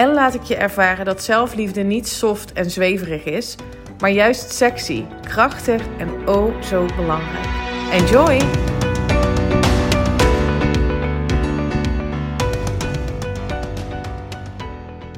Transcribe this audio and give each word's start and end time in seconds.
en 0.00 0.12
laat 0.12 0.34
ik 0.34 0.42
je 0.42 0.56
ervaren 0.56 1.04
dat 1.04 1.22
zelfliefde 1.22 1.82
niet 1.82 2.08
soft 2.08 2.52
en 2.52 2.70
zweverig 2.70 3.24
is, 3.24 3.56
maar 3.98 4.10
juist 4.10 4.52
sexy, 4.52 5.04
krachtig 5.22 5.82
en 5.98 6.28
oh 6.28 6.62
zo 6.62 6.86
belangrijk. 6.96 7.46
Enjoy! 7.92 8.40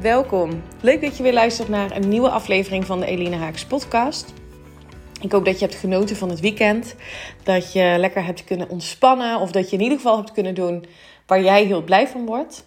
Welkom. 0.01 0.63
Leuk 0.81 1.01
dat 1.01 1.17
je 1.17 1.23
weer 1.23 1.33
luistert 1.33 1.69
naar 1.69 1.97
een 1.97 2.09
nieuwe 2.09 2.29
aflevering 2.29 2.87
van 2.87 3.01
de 3.01 3.07
Eline 3.07 3.37
Haaks 3.37 3.65
podcast. 3.65 4.33
Ik 5.21 5.33
hoop 5.33 5.45
dat 5.45 5.59
je 5.59 5.65
hebt 5.65 5.79
genoten 5.79 6.17
van 6.17 6.31
het 6.31 6.41
weekend. 6.41 6.95
Dat 7.43 7.73
je 7.73 7.95
lekker 7.99 8.25
hebt 8.25 8.45
kunnen 8.45 8.69
ontspannen. 8.69 9.41
Of 9.41 9.51
dat 9.51 9.71
je 9.71 9.77
in 9.77 9.83
ieder 9.83 9.97
geval 9.97 10.17
hebt 10.17 10.33
kunnen 10.33 10.55
doen 10.55 10.85
waar 11.27 11.43
jij 11.43 11.65
heel 11.65 11.83
blij 11.83 12.09
van 12.09 12.27
wordt. 12.27 12.65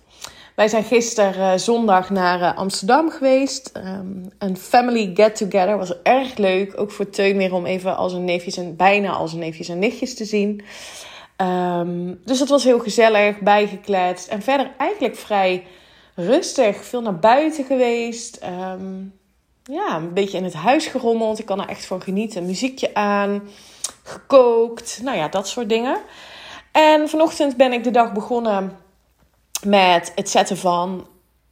Wij 0.56 0.68
zijn 0.68 0.84
gisteren 0.84 1.54
uh, 1.54 1.58
zondag 1.58 2.10
naar 2.10 2.40
uh, 2.40 2.58
Amsterdam 2.58 3.10
geweest. 3.10 3.72
Um, 3.78 4.32
een 4.38 4.58
family 4.58 5.12
get 5.14 5.36
together 5.36 5.78
was 5.78 6.02
erg 6.02 6.38
leuk. 6.38 6.80
Ook 6.80 6.92
voor 6.92 7.10
Teun 7.10 7.38
weer 7.38 7.54
om 7.54 7.66
even 7.66 7.98
als 7.98 8.14
een 8.14 8.26
neefjes 8.26 8.58
en 8.58 8.76
bijna 8.76 9.12
als 9.12 9.34
een 9.34 9.40
neefjes 9.40 9.70
en 9.70 9.80
nichtjes 9.80 10.16
te 10.16 10.26
zien. 10.26 10.62
Um, 11.38 12.20
dus 12.26 12.40
dat 12.40 12.48
was 12.48 12.64
heel 12.64 12.80
gezellig, 12.80 13.40
bijgekletst. 13.40 14.28
En 14.28 14.42
verder 14.42 14.72
eigenlijk 14.78 15.16
vrij 15.16 15.66
rustig. 16.16 16.86
Veel 16.86 17.02
naar 17.02 17.20
buiten 17.20 17.66
geweest. 17.66 18.40
Um, 18.44 19.14
ja, 19.64 19.96
een 19.96 20.14
beetje 20.14 20.38
in 20.38 20.44
het 20.44 20.54
huis 20.54 20.86
gerommeld. 20.86 21.40
Ik 21.40 21.46
kan 21.46 21.62
er 21.62 21.70
echt 21.70 21.86
van 21.86 22.02
genieten. 22.02 22.46
Muziekje 22.46 22.94
aan, 22.94 23.42
gekookt. 24.04 25.00
Nou 25.04 25.18
ja, 25.18 25.28
dat 25.28 25.48
soort 25.48 25.70
dingen. 25.70 25.98
En 26.72 27.10
vanochtend 27.10 27.58
ben 27.58 27.74
ik 27.74 27.84
de 27.84 27.92
dag 27.92 28.14
begonnen 28.14 28.84
met 29.66 30.12
het 30.16 30.30
zetten 30.30 30.58
van 30.58 31.08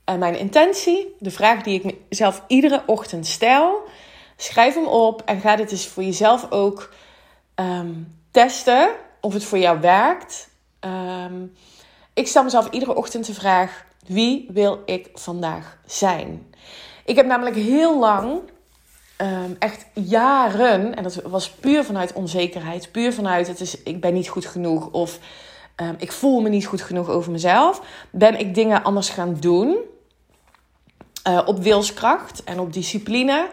uh, 0.10 0.16
mijn 0.16 0.38
intentie. 0.38 1.16
De 1.20 1.32
vraag 1.32 1.64
die 1.64 1.84
ik 1.84 1.96
mezelf 2.10 2.44
iedere 2.48 2.84
ochtend 2.86 3.28
stel. 3.28 3.82
Schrijf 4.38 4.74
hem 4.74 4.88
op 4.88 5.22
en 5.26 5.40
ga 5.40 5.56
dit 5.56 5.72
eens 5.72 5.88
voor 5.88 6.04
jezelf 6.04 6.52
ook 6.52 6.94
um, 7.56 8.18
testen 8.32 8.90
of 9.22 9.34
het 9.34 9.44
voor 9.44 9.58
jou 9.58 9.80
werkt. 9.80 10.50
Um, 10.80 11.54
ik 12.14 12.28
stel 12.28 12.44
mezelf 12.44 12.70
iedere 12.70 12.96
ochtend 12.96 13.26
de 13.26 13.34
vraag: 13.34 13.86
wie 14.08 14.48
wil 14.50 14.82
ik 14.86 15.10
vandaag 15.14 15.78
zijn? 15.86 16.54
Ik 17.06 17.16
heb 17.16 17.26
namelijk 17.26 17.56
heel 17.56 18.00
lang, 18.00 18.42
um, 19.18 19.56
echt 19.60 19.86
jaren, 19.94 20.96
en 20.96 21.04
dat 21.04 21.16
was 21.16 21.50
puur 21.50 21.84
vanuit 21.84 22.14
onzekerheid, 22.14 22.92
puur 22.92 23.14
vanuit 23.14 23.48
het 23.48 23.60
is, 23.60 23.84
ik 23.84 24.02
ben 24.02 24.14
niet 24.14 24.30
goed 24.30 24.46
genoeg 24.46 24.90
of 24.92 25.20
um, 25.76 25.96
ik 25.98 26.12
voel 26.12 26.42
me 26.42 26.50
niet 26.50 26.66
goed 26.66 26.82
genoeg 26.82 27.10
over 27.10 27.32
mezelf, 27.32 27.82
ben 28.12 28.40
ik 28.40 28.56
dingen 28.56 28.84
anders 28.84 29.10
gaan 29.10 29.38
doen. 29.40 29.78
Uh, 31.28 31.42
op 31.46 31.60
wilskracht 31.60 32.44
en 32.44 32.60
op 32.60 32.74
discipline. 32.74 33.50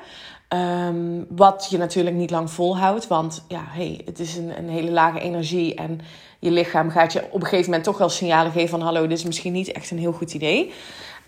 Um, 0.55 1.27
wat 1.29 1.67
je 1.71 1.79
natuurlijk 1.79 2.17
niet 2.17 2.31
lang 2.31 2.51
volhoudt. 2.51 3.07
Want 3.07 3.45
ja, 3.49 3.63
hey, 3.67 4.01
het 4.05 4.19
is 4.19 4.37
een, 4.37 4.59
een, 4.59 4.69
hele 4.69 4.91
lage 4.91 5.21
energie. 5.21 5.75
En 5.75 6.01
je 6.39 6.51
lichaam 6.51 6.91
gaat 6.91 7.13
je 7.13 7.25
op 7.31 7.35
een 7.35 7.43
gegeven 7.43 7.65
moment 7.65 7.85
toch 7.85 7.99
wel 7.99 8.09
signalen 8.09 8.53
geven 8.53 8.69
van... 8.69 8.81
hallo, 8.81 9.07
dit 9.07 9.19
is 9.19 9.25
misschien 9.25 9.53
niet 9.53 9.73
echt 9.73 9.91
een 9.91 9.99
heel 9.99 10.13
goed 10.13 10.35
idee. 10.35 10.73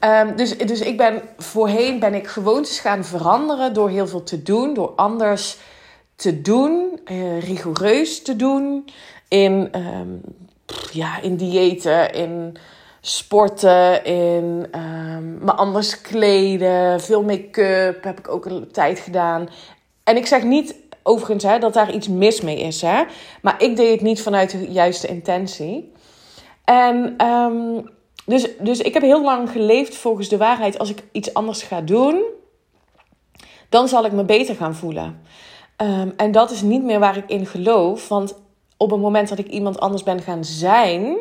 Um, 0.00 0.36
dus, 0.36 0.58
dus 0.58 0.80
ik 0.80 0.96
ben 0.96 1.22
voorheen 1.36 1.98
ben 1.98 2.14
ik 2.14 2.26
gewoontes 2.26 2.78
gaan 2.78 3.04
veranderen 3.04 3.74
door 3.74 3.88
heel 3.88 4.06
veel 4.06 4.22
te 4.22 4.42
doen. 4.42 4.74
Door 4.74 4.92
anders 4.96 5.58
te 6.16 6.40
doen, 6.40 7.00
uh, 7.04 7.40
rigoureus 7.40 8.22
te 8.22 8.36
doen. 8.36 8.88
In 9.28 9.70
ja, 10.92 11.20
in 11.20 11.36
diëten, 11.36 12.12
in 12.12 12.56
sporten, 13.00 14.04
in 14.04 14.66
um, 14.74 15.38
me 15.44 15.52
anders 15.52 16.00
kleden, 16.00 17.00
veel 17.00 17.22
make-up 17.22 18.04
heb 18.04 18.18
ik 18.18 18.28
ook 18.28 18.46
een 18.46 18.70
tijd 18.72 18.98
gedaan. 18.98 19.48
En 20.04 20.16
ik 20.16 20.26
zeg 20.26 20.42
niet 20.42 20.74
overigens 21.02 21.44
hè, 21.44 21.58
dat 21.58 21.74
daar 21.74 21.92
iets 21.92 22.08
mis 22.08 22.40
mee 22.40 22.60
is, 22.60 22.82
hè, 22.82 23.02
maar 23.42 23.62
ik 23.62 23.76
deed 23.76 23.90
het 23.90 24.00
niet 24.00 24.22
vanuit 24.22 24.50
de 24.50 24.72
juiste 24.72 25.06
intentie. 25.06 25.92
En 26.64 27.26
um, 27.26 27.90
dus, 28.26 28.48
dus 28.58 28.80
ik 28.80 28.94
heb 28.94 29.02
heel 29.02 29.22
lang 29.22 29.50
geleefd 29.50 29.96
volgens 29.96 30.28
de 30.28 30.36
waarheid. 30.36 30.78
Als 30.78 30.90
ik 30.90 31.02
iets 31.12 31.34
anders 31.34 31.62
ga 31.62 31.80
doen, 31.80 32.22
dan 33.68 33.88
zal 33.88 34.04
ik 34.04 34.12
me 34.12 34.24
beter 34.24 34.54
gaan 34.54 34.74
voelen. 34.74 35.20
Um, 35.76 36.12
en 36.16 36.32
dat 36.32 36.50
is 36.50 36.62
niet 36.62 36.82
meer 36.82 36.98
waar 36.98 37.16
ik 37.16 37.28
in 37.28 37.46
geloof. 37.46 38.08
Want 38.08 38.41
op 38.82 38.90
het 38.90 39.00
moment 39.00 39.28
dat 39.28 39.38
ik 39.38 39.46
iemand 39.46 39.80
anders 39.80 40.02
ben 40.02 40.22
gaan 40.22 40.44
zijn, 40.44 41.16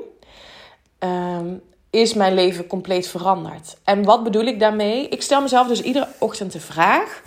um, 1.00 1.62
is 1.90 2.14
mijn 2.14 2.34
leven 2.34 2.68
compleet 2.68 3.08
veranderd. 3.08 3.78
En 3.84 4.04
wat 4.04 4.24
bedoel 4.24 4.44
ik 4.44 4.60
daarmee? 4.60 5.08
Ik 5.08 5.22
stel 5.22 5.42
mezelf 5.42 5.68
dus 5.68 5.82
iedere 5.82 6.08
ochtend 6.20 6.52
de 6.52 6.60
vraag: 6.60 7.22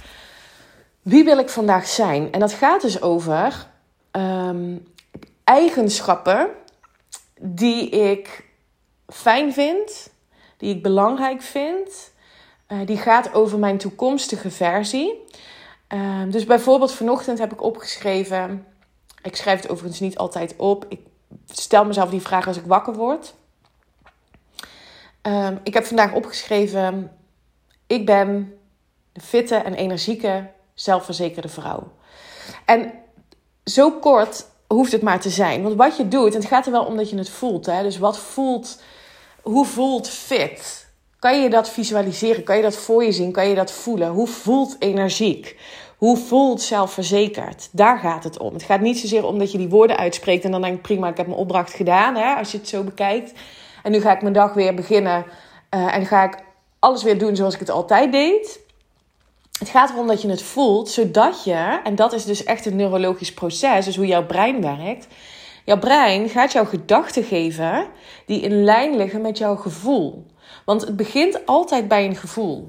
wie 1.02 1.24
wil 1.24 1.38
ik 1.38 1.48
vandaag 1.48 1.86
zijn? 1.86 2.32
En 2.32 2.40
dat 2.40 2.52
gaat 2.52 2.82
dus 2.82 3.02
over 3.02 3.66
um, 4.12 4.86
eigenschappen 5.44 6.48
die 7.40 7.88
ik 7.88 8.44
fijn 9.06 9.52
vind, 9.52 10.10
die 10.56 10.74
ik 10.74 10.82
belangrijk 10.82 11.42
vind. 11.42 12.12
Uh, 12.68 12.78
die 12.86 12.96
gaat 12.96 13.34
over 13.34 13.58
mijn 13.58 13.78
toekomstige 13.78 14.50
versie. 14.50 15.22
Uh, 15.94 16.22
dus 16.28 16.44
bijvoorbeeld 16.44 16.92
vanochtend 16.92 17.38
heb 17.38 17.52
ik 17.52 17.62
opgeschreven 17.62 18.66
ik 19.24 19.36
schrijf 19.36 19.60
het 19.62 19.70
overigens 19.70 20.00
niet 20.00 20.18
altijd 20.18 20.54
op. 20.56 20.86
Ik 20.88 21.00
stel 21.46 21.84
mezelf 21.84 22.10
die 22.10 22.20
vraag 22.20 22.46
als 22.46 22.56
ik 22.56 22.64
wakker 22.66 22.94
word. 22.94 23.34
Um, 25.22 25.60
ik 25.62 25.74
heb 25.74 25.84
vandaag 25.84 26.12
opgeschreven: 26.12 27.12
Ik 27.86 28.06
ben 28.06 28.58
de 29.12 29.20
fitte 29.20 29.54
en 29.56 29.74
energieke, 29.74 30.50
zelfverzekerde 30.74 31.48
vrouw. 31.48 31.92
En 32.64 32.92
zo 33.64 33.90
kort 33.90 34.46
hoeft 34.66 34.92
het 34.92 35.02
maar 35.02 35.20
te 35.20 35.30
zijn. 35.30 35.62
Want 35.62 35.74
wat 35.74 35.96
je 35.96 36.08
doet, 36.08 36.34
en 36.34 36.40
het 36.40 36.48
gaat 36.48 36.66
er 36.66 36.72
wel 36.72 36.84
om 36.84 36.96
dat 36.96 37.10
je 37.10 37.16
het 37.16 37.30
voelt. 37.30 37.66
Hè? 37.66 37.82
Dus 37.82 37.98
wat 37.98 38.18
voelt, 38.18 38.82
hoe 39.42 39.66
voelt 39.66 40.08
fit? 40.08 40.86
Kan 41.18 41.42
je 41.42 41.50
dat 41.50 41.70
visualiseren? 41.70 42.44
Kan 42.44 42.56
je 42.56 42.62
dat 42.62 42.76
voor 42.76 43.04
je 43.04 43.12
zien? 43.12 43.32
Kan 43.32 43.48
je 43.48 43.54
dat 43.54 43.72
voelen? 43.72 44.08
Hoe 44.08 44.26
voelt 44.26 44.76
energiek? 44.78 45.56
Hoe 45.96 46.16
voelt 46.16 46.62
zelfverzekerd? 46.62 47.68
Daar 47.72 47.98
gaat 47.98 48.24
het 48.24 48.38
om. 48.38 48.52
Het 48.52 48.62
gaat 48.62 48.80
niet 48.80 48.98
zozeer 48.98 49.26
om 49.26 49.38
dat 49.38 49.52
je 49.52 49.58
die 49.58 49.68
woorden 49.68 49.96
uitspreekt 49.96 50.44
en 50.44 50.50
dan 50.50 50.62
denk 50.62 50.74
ik 50.76 50.82
prima, 50.82 51.08
ik 51.08 51.16
heb 51.16 51.26
mijn 51.26 51.38
opdracht 51.38 51.72
gedaan, 51.72 52.14
hè, 52.14 52.34
als 52.34 52.52
je 52.52 52.58
het 52.58 52.68
zo 52.68 52.82
bekijkt. 52.82 53.32
En 53.82 53.92
nu 53.92 54.00
ga 54.00 54.14
ik 54.14 54.22
mijn 54.22 54.34
dag 54.34 54.54
weer 54.54 54.74
beginnen 54.74 55.24
uh, 55.74 55.94
en 55.94 56.06
ga 56.06 56.24
ik 56.24 56.38
alles 56.78 57.02
weer 57.02 57.18
doen 57.18 57.36
zoals 57.36 57.54
ik 57.54 57.60
het 57.60 57.70
altijd 57.70 58.12
deed. 58.12 58.60
Het 59.58 59.68
gaat 59.68 59.90
erom 59.90 60.06
dat 60.06 60.22
je 60.22 60.28
het 60.28 60.42
voelt, 60.42 60.88
zodat 60.88 61.44
je, 61.44 61.80
en 61.84 61.94
dat 61.94 62.12
is 62.12 62.24
dus 62.24 62.44
echt 62.44 62.66
een 62.66 62.76
neurologisch 62.76 63.34
proces, 63.34 63.84
dus 63.84 63.96
hoe 63.96 64.06
jouw 64.06 64.26
brein 64.26 64.60
werkt. 64.60 65.06
Jouw 65.64 65.78
brein 65.78 66.28
gaat 66.28 66.52
jouw 66.52 66.64
gedachten 66.64 67.24
geven 67.24 67.86
die 68.26 68.40
in 68.40 68.64
lijn 68.64 68.96
liggen 68.96 69.20
met 69.20 69.38
jouw 69.38 69.56
gevoel. 69.56 70.26
Want 70.64 70.80
het 70.80 70.96
begint 70.96 71.46
altijd 71.46 71.88
bij 71.88 72.04
een 72.04 72.16
gevoel. 72.16 72.68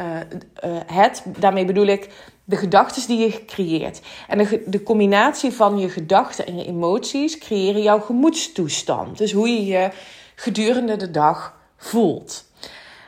Uh, 0.00 0.06
uh, 0.06 0.80
het, 0.86 1.22
daarmee 1.26 1.64
bedoel 1.64 1.86
ik 1.86 2.08
de 2.48 2.56
gedachten 2.56 3.06
die 3.06 3.18
je 3.18 3.44
creëert. 3.44 4.00
En 4.28 4.38
de, 4.38 4.62
de 4.66 4.82
combinatie 4.82 5.52
van 5.52 5.78
je 5.78 5.88
gedachten 5.88 6.46
en 6.46 6.56
je 6.56 6.66
emoties 6.66 7.38
creëren 7.38 7.82
jouw 7.82 8.00
gemoedstoestand. 8.00 9.18
Dus 9.18 9.32
hoe 9.32 9.48
je 9.48 9.66
je 9.66 9.90
gedurende 10.34 10.96
de 10.96 11.10
dag 11.10 11.54
voelt. 11.76 12.44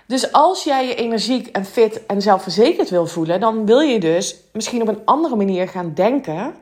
Dus 0.06 0.32
als 0.32 0.64
jij 0.64 0.86
je 0.86 0.94
energiek 0.94 1.46
en 1.46 1.64
fit 1.64 2.06
en 2.06 2.22
zelfverzekerd 2.22 2.90
wil 2.90 3.06
voelen, 3.06 3.40
dan 3.40 3.66
wil 3.66 3.80
je 3.80 4.00
dus 4.00 4.36
misschien 4.52 4.82
op 4.82 4.88
een 4.88 5.04
andere 5.04 5.36
manier 5.36 5.68
gaan 5.68 5.94
denken 5.94 6.54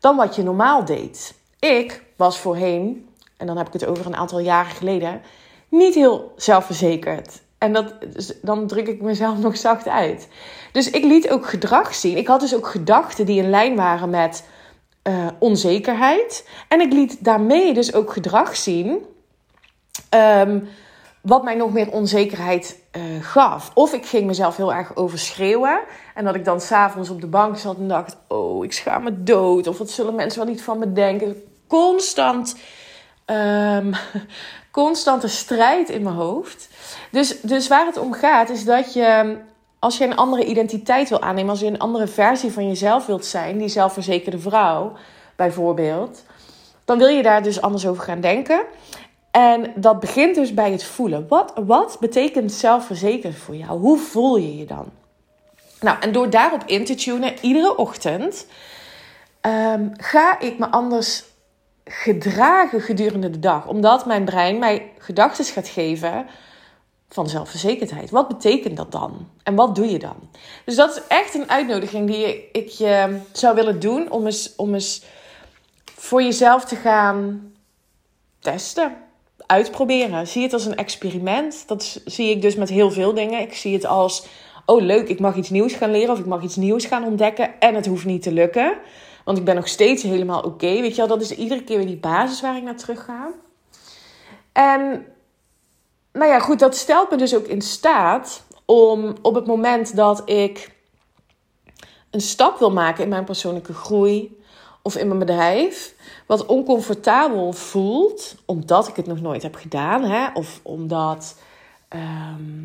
dan 0.00 0.16
wat 0.16 0.36
je 0.36 0.42
normaal 0.42 0.84
deed. 0.84 1.34
Ik 1.58 2.02
was 2.16 2.38
voorheen, 2.38 3.08
en 3.36 3.46
dan 3.46 3.56
heb 3.56 3.66
ik 3.66 3.72
het 3.72 3.86
over 3.86 4.06
een 4.06 4.16
aantal 4.16 4.38
jaren 4.38 4.74
geleden, 4.74 5.22
niet 5.68 5.94
heel 5.94 6.32
zelfverzekerd. 6.36 7.40
En 7.60 7.72
dat, 7.72 7.94
dan 8.42 8.66
druk 8.66 8.88
ik 8.88 9.02
mezelf 9.02 9.38
nog 9.38 9.56
zacht 9.56 9.88
uit. 9.88 10.28
Dus 10.72 10.90
ik 10.90 11.04
liet 11.04 11.30
ook 11.30 11.46
gedrag 11.46 11.94
zien. 11.94 12.16
Ik 12.16 12.26
had 12.26 12.40
dus 12.40 12.54
ook 12.54 12.66
gedachten 12.66 13.26
die 13.26 13.42
in 13.42 13.50
lijn 13.50 13.76
waren 13.76 14.10
met 14.10 14.44
uh, 15.08 15.26
onzekerheid. 15.38 16.48
En 16.68 16.80
ik 16.80 16.92
liet 16.92 17.24
daarmee 17.24 17.74
dus 17.74 17.94
ook 17.94 18.12
gedrag 18.12 18.56
zien. 18.56 18.98
Um, 20.14 20.68
wat 21.20 21.44
mij 21.44 21.54
nog 21.54 21.72
meer 21.72 21.90
onzekerheid 21.90 22.80
uh, 22.96 23.02
gaf. 23.20 23.70
Of 23.74 23.92
ik 23.92 24.06
ging 24.06 24.26
mezelf 24.26 24.56
heel 24.56 24.74
erg 24.74 24.96
overschreeuwen. 24.96 25.80
En 26.14 26.24
dat 26.24 26.34
ik 26.34 26.44
dan 26.44 26.60
s'avonds 26.60 27.10
op 27.10 27.20
de 27.20 27.26
bank 27.26 27.58
zat 27.58 27.76
en 27.76 27.88
dacht: 27.88 28.16
Oh, 28.28 28.64
ik 28.64 28.72
schaam 28.72 29.02
me 29.02 29.22
dood. 29.22 29.66
Of 29.66 29.78
wat 29.78 29.90
zullen 29.90 30.14
mensen 30.14 30.40
wel 30.40 30.50
niet 30.50 30.62
van 30.62 30.78
me 30.78 30.92
denken? 30.92 31.42
Constant. 31.66 32.56
Um, 33.32 33.92
constante 34.70 35.28
strijd 35.28 35.88
in 35.88 36.02
mijn 36.02 36.14
hoofd. 36.14 36.68
Dus, 37.10 37.40
dus 37.40 37.68
waar 37.68 37.86
het 37.86 37.98
om 37.98 38.12
gaat, 38.12 38.48
is 38.48 38.64
dat 38.64 38.92
je. 38.92 39.36
Als 39.78 39.98
je 39.98 40.04
een 40.04 40.16
andere 40.16 40.44
identiteit 40.44 41.08
wil 41.08 41.22
aannemen, 41.22 41.50
als 41.50 41.60
je 41.60 41.66
een 41.66 41.78
andere 41.78 42.06
versie 42.06 42.52
van 42.52 42.66
jezelf 42.66 43.06
wilt 43.06 43.24
zijn, 43.24 43.58
die 43.58 43.68
zelfverzekerde 43.68 44.38
vrouw 44.38 44.92
bijvoorbeeld, 45.36 46.24
dan 46.84 46.98
wil 46.98 47.08
je 47.08 47.22
daar 47.22 47.42
dus 47.42 47.60
anders 47.60 47.86
over 47.86 48.02
gaan 48.02 48.20
denken. 48.20 48.62
En 49.30 49.72
dat 49.74 50.00
begint 50.00 50.34
dus 50.34 50.54
bij 50.54 50.72
het 50.72 50.84
voelen. 50.84 51.28
Wat, 51.28 51.52
wat 51.66 51.96
betekent 52.00 52.52
zelfverzekerd 52.52 53.36
voor 53.36 53.56
jou? 53.56 53.80
Hoe 53.80 53.98
voel 53.98 54.36
je 54.36 54.56
je 54.56 54.64
dan? 54.64 54.86
Nou, 55.80 55.96
en 56.00 56.12
door 56.12 56.30
daarop 56.30 56.62
in 56.66 56.84
te 56.84 56.94
tunen, 56.94 57.34
iedere 57.40 57.76
ochtend, 57.76 58.46
ehm, 59.40 59.88
ga 59.96 60.40
ik 60.40 60.58
me 60.58 60.70
anders 60.70 61.24
gedragen 61.84 62.80
gedurende 62.80 63.30
de 63.30 63.38
dag. 63.38 63.66
Omdat 63.66 64.06
mijn 64.06 64.24
brein 64.24 64.58
mij 64.58 64.92
gedachten 64.98 65.44
gaat 65.44 65.68
geven 65.68 66.26
van 67.12 67.28
zelfverzekerdheid. 67.28 68.10
Wat 68.10 68.28
betekent 68.28 68.76
dat 68.76 68.92
dan? 68.92 69.28
En 69.42 69.54
wat 69.54 69.74
doe 69.74 69.90
je 69.90 69.98
dan? 69.98 70.16
Dus 70.64 70.76
dat 70.76 70.96
is 70.96 71.02
echt 71.08 71.34
een 71.34 71.50
uitnodiging 71.50 72.06
die 72.06 72.50
ik 72.52 72.68
je 72.68 73.20
zou 73.32 73.54
willen 73.54 73.80
doen 73.80 74.10
om 74.10 74.26
eens, 74.26 74.54
om 74.56 74.74
eens 74.74 75.02
voor 75.84 76.22
jezelf 76.22 76.64
te 76.64 76.76
gaan 76.76 77.52
testen 78.38 78.96
uitproberen. 79.46 80.26
Zie 80.26 80.42
het 80.42 80.52
als 80.52 80.66
een 80.66 80.76
experiment. 80.76 81.68
Dat 81.68 82.00
zie 82.04 82.30
ik 82.30 82.42
dus 82.42 82.54
met 82.54 82.68
heel 82.68 82.90
veel 82.90 83.14
dingen. 83.14 83.40
Ik 83.40 83.54
zie 83.54 83.74
het 83.74 83.86
als, 83.86 84.26
oh 84.66 84.82
leuk, 84.82 85.08
ik 85.08 85.20
mag 85.20 85.36
iets 85.36 85.50
nieuws 85.50 85.72
gaan 85.72 85.90
leren 85.90 86.12
of 86.12 86.18
ik 86.18 86.26
mag 86.26 86.42
iets 86.42 86.56
nieuws 86.56 86.84
gaan 86.84 87.04
ontdekken. 87.04 87.60
En 87.60 87.74
het 87.74 87.86
hoeft 87.86 88.04
niet 88.04 88.22
te 88.22 88.32
lukken. 88.32 88.78
Want 89.24 89.38
ik 89.38 89.44
ben 89.44 89.54
nog 89.54 89.68
steeds 89.68 90.02
helemaal 90.02 90.42
oké. 90.42 90.80
Weet 90.80 90.90
je 90.90 90.96
wel, 90.96 91.06
dat 91.06 91.20
is 91.20 91.30
iedere 91.30 91.64
keer 91.64 91.76
weer 91.76 91.86
die 91.86 91.96
basis 91.96 92.40
waar 92.40 92.56
ik 92.56 92.62
naar 92.62 92.76
terug 92.76 93.04
ga. 93.04 93.28
En 94.52 95.06
nou 96.12 96.30
ja, 96.30 96.38
goed, 96.38 96.58
dat 96.58 96.76
stelt 96.76 97.10
me 97.10 97.16
dus 97.16 97.34
ook 97.34 97.46
in 97.46 97.62
staat 97.62 98.42
om 98.64 99.14
op 99.22 99.34
het 99.34 99.46
moment 99.46 99.96
dat 99.96 100.22
ik 100.24 100.78
een 102.10 102.20
stap 102.20 102.58
wil 102.58 102.70
maken 102.70 103.02
in 103.02 103.08
mijn 103.08 103.24
persoonlijke 103.24 103.74
groei 103.74 104.38
of 104.82 104.96
in 104.96 105.06
mijn 105.06 105.18
bedrijf, 105.18 105.94
wat 106.26 106.46
oncomfortabel 106.46 107.52
voelt, 107.52 108.34
omdat 108.44 108.88
ik 108.88 108.96
het 108.96 109.06
nog 109.06 109.20
nooit 109.20 109.42
heb 109.42 109.54
gedaan, 109.54 110.02
hè, 110.02 110.32
of 110.34 110.60
omdat. 110.62 111.36
Ehm, 111.88 112.64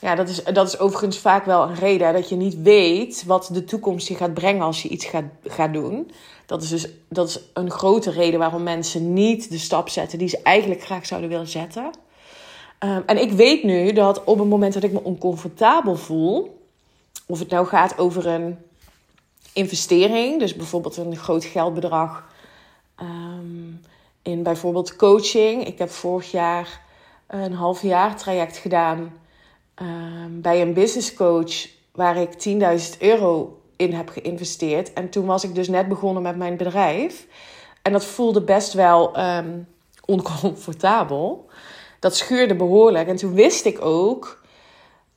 ja, 0.00 0.14
dat 0.14 0.28
is, 0.28 0.44
dat 0.44 0.68
is 0.68 0.78
overigens 0.78 1.18
vaak 1.18 1.44
wel 1.44 1.62
een 1.62 1.74
reden 1.74 2.12
dat 2.12 2.28
je 2.28 2.36
niet 2.36 2.62
weet 2.62 3.24
wat 3.24 3.48
de 3.52 3.64
toekomst 3.64 4.08
je 4.08 4.14
gaat 4.14 4.34
brengen 4.34 4.62
als 4.62 4.82
je 4.82 4.88
iets 4.88 5.04
gaat, 5.04 5.24
gaat 5.44 5.72
doen. 5.72 6.10
Dat 6.46 6.62
is 6.62 6.68
dus 6.68 6.88
dat 7.08 7.28
is 7.28 7.40
een 7.52 7.70
grote 7.70 8.10
reden 8.10 8.38
waarom 8.38 8.62
mensen 8.62 9.12
niet 9.12 9.50
de 9.50 9.58
stap 9.58 9.88
zetten 9.88 10.18
die 10.18 10.28
ze 10.28 10.42
eigenlijk 10.42 10.82
graag 10.82 11.06
zouden 11.06 11.30
willen 11.30 11.48
zetten. 11.48 11.90
Ehm, 12.80 13.00
en 13.06 13.20
ik 13.20 13.32
weet 13.32 13.62
nu 13.62 13.92
dat 13.92 14.24
op 14.24 14.38
het 14.38 14.48
moment 14.48 14.74
dat 14.74 14.82
ik 14.82 14.92
me 14.92 15.02
oncomfortabel 15.02 15.96
voel, 15.96 16.60
of 17.26 17.38
het 17.38 17.50
nou 17.50 17.66
gaat 17.66 17.98
over 17.98 18.26
een 18.26 18.58
investering, 19.52 20.38
dus 20.38 20.54
bijvoorbeeld 20.54 20.96
een 20.96 21.16
groot 21.16 21.44
geldbedrag 21.44 22.28
Ehm, 23.00 23.72
in 24.22 24.42
bijvoorbeeld 24.42 24.96
coaching. 24.96 25.66
Ik 25.66 25.78
heb 25.78 25.90
vorig 25.90 26.30
jaar 26.30 26.80
een 27.26 27.52
half 27.52 27.82
jaar 27.82 28.16
traject 28.16 28.56
gedaan 28.56 29.12
ehm, 29.74 30.40
bij 30.40 30.60
een 30.60 30.72
business 30.72 31.14
coach 31.14 31.68
waar 31.92 32.16
ik 32.16 32.32
10.000 32.32 32.98
euro 32.98 33.60
in 33.76 33.92
heb 33.92 34.08
geïnvesteerd. 34.08 34.92
En 34.92 35.10
toen 35.10 35.26
was 35.26 35.44
ik 35.44 35.54
dus 35.54 35.68
net 35.68 35.88
begonnen 35.88 36.22
met 36.22 36.36
mijn 36.36 36.56
bedrijf. 36.56 37.26
En 37.82 37.92
dat 37.92 38.04
voelde 38.04 38.42
best 38.42 38.72
wel 38.72 39.16
oncomfortabel. 40.04 41.48
Dat 42.00 42.16
schuurde 42.16 42.54
behoorlijk. 42.54 43.08
En 43.08 43.16
toen 43.16 43.34
wist 43.34 43.64
ik 43.64 43.84
ook: 43.84 44.40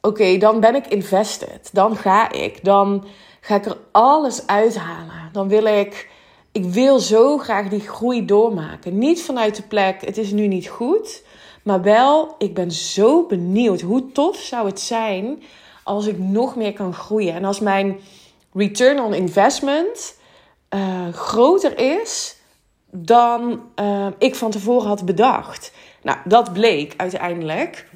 oké, 0.02 0.38
dan 0.38 0.60
ben 0.60 0.76
ik 0.76 0.88
invested. 0.88 1.70
Dan 1.72 1.96
ga 1.96 2.32
ik. 2.32 2.64
Dan 2.64 3.06
ga 3.42 3.56
ik 3.56 3.66
er 3.66 3.78
alles 3.92 4.48
uithalen. 4.48 5.30
Dan 5.32 5.48
wil 5.48 5.66
ik 5.66 6.12
ik 6.54 6.66
wil 6.66 7.00
zo 7.00 7.38
graag 7.38 7.70
die 7.70 7.80
groei 7.80 8.26
doormaken. 8.26 8.98
Niet 8.98 9.24
vanuit 9.24 9.56
de 9.56 9.64
plek, 9.64 10.06
het 10.06 10.18
is 10.18 10.32
nu 10.32 10.48
niet 10.48 10.68
goed. 10.68 11.24
Maar 11.64 11.82
wel, 11.82 12.36
ik 12.38 12.54
ben 12.54 12.72
zo 12.72 13.26
benieuwd. 13.26 13.82
Hoe 13.82 14.12
tof 14.12 14.38
zou 14.38 14.68
het 14.68 14.80
zijn 14.80 15.44
als 15.84 16.06
ik 16.06 16.20
nog 16.20 16.56
meer 16.56 16.74
kan 16.74 16.94
groeien? 16.94 17.34
En 17.34 17.46
als 17.46 17.60
mijn 17.60 18.00
return 18.54 19.02
on 19.02 19.14
investment 19.14 20.18
uh, 20.70 21.08
groter 21.14 21.80
is 22.00 22.36
dan 22.92 23.62
uh, 23.80 24.08
ik 24.18 24.36
van 24.36 24.52
tevoren 24.52 24.88
had 24.88 25.06
bedacht. 25.06 25.72
Nou, 26.04 26.18
dat 26.26 26.54
bleek 26.54 26.94
uiteindelijk. 26.98 27.88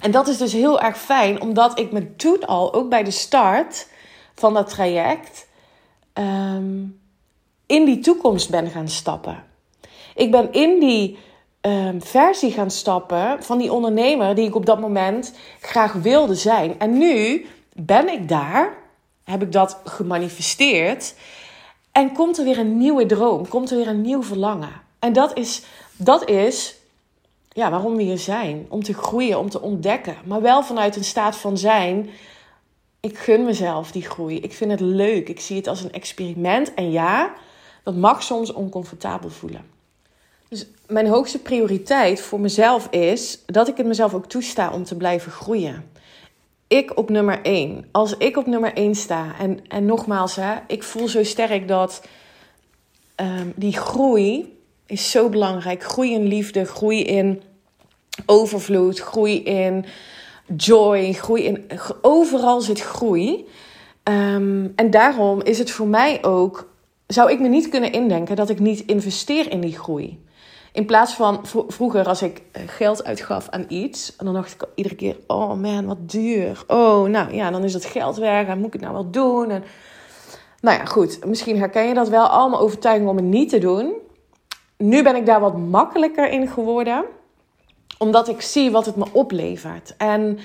En 0.00 0.10
dat 0.10 0.28
is 0.28 0.36
dus 0.36 0.52
heel 0.52 0.80
erg 0.80 0.98
fijn, 0.98 1.40
omdat 1.40 1.78
ik 1.78 1.92
me 1.92 2.16
toen 2.16 2.46
al, 2.46 2.74
ook 2.74 2.88
bij 2.88 3.04
de 3.04 3.10
start 3.10 3.88
van 4.34 4.54
dat 4.54 4.68
traject, 4.68 5.46
um, 6.14 7.00
in 7.66 7.84
die 7.84 7.98
toekomst 7.98 8.50
ben 8.50 8.70
gaan 8.70 8.88
stappen. 8.88 9.44
Ik 10.14 10.30
ben 10.30 10.52
in 10.52 10.80
die 10.80 11.18
um, 11.60 12.02
versie 12.02 12.52
gaan 12.52 12.70
stappen 12.70 13.42
van 13.42 13.58
die 13.58 13.72
ondernemer 13.72 14.34
die 14.34 14.46
ik 14.46 14.54
op 14.54 14.66
dat 14.66 14.80
moment 14.80 15.34
graag 15.60 15.92
wilde 15.92 16.34
zijn. 16.34 16.78
En 16.78 16.98
nu 16.98 17.46
ben 17.72 18.12
ik 18.12 18.28
daar, 18.28 18.76
heb 19.24 19.42
ik 19.42 19.52
dat 19.52 19.80
gemanifesteerd. 19.84 21.14
En 21.92 22.12
komt 22.12 22.38
er 22.38 22.44
weer 22.44 22.58
een 22.58 22.76
nieuwe 22.78 23.06
droom, 23.06 23.48
komt 23.48 23.70
er 23.70 23.76
weer 23.76 23.88
een 23.88 24.00
nieuw 24.00 24.22
verlangen. 24.22 24.72
En 24.98 25.12
dat 25.12 25.36
is, 25.36 25.62
dat 25.96 26.28
is 26.28 26.77
ja, 27.58 27.70
waarom 27.70 27.96
we 27.96 28.02
hier 28.02 28.18
zijn. 28.18 28.66
Om 28.68 28.82
te 28.82 28.94
groeien, 28.94 29.38
om 29.38 29.50
te 29.50 29.60
ontdekken. 29.60 30.16
Maar 30.24 30.42
wel 30.42 30.62
vanuit 30.62 30.96
een 30.96 31.04
staat 31.04 31.36
van 31.36 31.58
zijn. 31.58 32.10
Ik 33.00 33.18
gun 33.18 33.44
mezelf 33.44 33.92
die 33.92 34.02
groei. 34.02 34.40
Ik 34.40 34.52
vind 34.52 34.70
het 34.70 34.80
leuk. 34.80 35.28
Ik 35.28 35.40
zie 35.40 35.56
het 35.56 35.66
als 35.66 35.82
een 35.82 35.92
experiment. 35.92 36.74
En 36.74 36.90
ja, 36.90 37.34
dat 37.82 37.94
mag 37.94 38.22
soms 38.22 38.52
oncomfortabel 38.52 39.30
voelen. 39.30 39.64
Dus 40.48 40.66
mijn 40.86 41.06
hoogste 41.06 41.38
prioriteit 41.38 42.20
voor 42.20 42.40
mezelf 42.40 42.88
is 42.90 43.42
dat 43.46 43.68
ik 43.68 43.76
het 43.76 43.86
mezelf 43.86 44.14
ook 44.14 44.26
toesta 44.26 44.70
om 44.72 44.84
te 44.84 44.96
blijven 44.96 45.32
groeien. 45.32 45.90
Ik 46.66 46.96
op 46.98 47.10
nummer 47.10 47.42
1. 47.42 47.88
Als 47.92 48.16
ik 48.16 48.36
op 48.36 48.46
nummer 48.46 48.72
1 48.74 48.94
sta, 48.94 49.34
en, 49.38 49.68
en 49.68 49.86
nogmaals, 49.86 50.36
hè, 50.36 50.54
ik 50.66 50.82
voel 50.82 51.08
zo 51.08 51.24
sterk 51.24 51.68
dat 51.68 52.06
um, 53.16 53.52
die 53.56 53.76
groei 53.76 54.56
is 54.86 55.10
zo 55.10 55.28
belangrijk. 55.28 55.82
Groei 55.82 56.12
in 56.12 56.26
liefde, 56.26 56.64
groei 56.64 57.02
in 57.04 57.42
overvloed, 58.26 58.98
groei 58.98 59.42
in 59.42 59.84
joy, 60.56 61.12
groei 61.12 61.44
in. 61.44 61.66
Overal 62.00 62.60
zit 62.60 62.80
groei. 62.80 63.46
Um, 64.04 64.72
en 64.76 64.90
daarom 64.90 65.42
is 65.42 65.58
het 65.58 65.70
voor 65.70 65.86
mij 65.86 66.24
ook 66.24 66.68
zou 67.08 67.30
ik 67.30 67.40
me 67.40 67.48
niet 67.48 67.68
kunnen 67.68 67.92
indenken 67.92 68.36
dat 68.36 68.48
ik 68.48 68.58
niet 68.58 68.80
investeer 68.80 69.50
in 69.50 69.60
die 69.60 69.78
groei. 69.78 70.26
In 70.72 70.86
plaats 70.86 71.14
van 71.14 71.40
vroeger, 71.68 72.06
als 72.06 72.22
ik 72.22 72.42
eh, 72.52 72.62
geld 72.66 73.04
uitgaf 73.04 73.48
aan 73.48 73.64
iets, 73.68 74.16
en 74.16 74.24
dan 74.24 74.34
dacht 74.34 74.52
ik 74.52 74.68
iedere 74.74 74.94
keer: 74.94 75.16
oh 75.26 75.54
man, 75.54 75.86
wat 75.86 76.10
duur. 76.10 76.64
Oh, 76.66 77.08
nou 77.08 77.34
ja, 77.34 77.50
dan 77.50 77.64
is 77.64 77.72
dat 77.72 77.84
geld 77.84 78.16
weg 78.16 78.46
en 78.46 78.56
moet 78.58 78.66
ik 78.66 78.72
het 78.72 78.82
nou 78.82 78.94
wel 78.94 79.10
doen? 79.10 79.50
En, 79.50 79.64
nou 80.60 80.78
ja, 80.78 80.84
goed, 80.84 81.24
misschien 81.24 81.58
herken 81.58 81.88
je 81.88 81.94
dat 81.94 82.08
wel, 82.08 82.26
allemaal 82.26 82.60
overtuiging 82.60 83.08
om 83.08 83.16
het 83.16 83.24
niet 83.24 83.48
te 83.48 83.58
doen. 83.58 83.92
Nu 84.76 85.02
ben 85.02 85.16
ik 85.16 85.26
daar 85.26 85.40
wat 85.40 85.58
makkelijker 85.58 86.30
in 86.30 86.48
geworden, 86.48 87.04
omdat 87.98 88.28
ik 88.28 88.40
zie 88.40 88.70
wat 88.70 88.86
het 88.86 88.96
me 88.96 89.06
oplevert. 89.12 89.94
En 89.96 90.38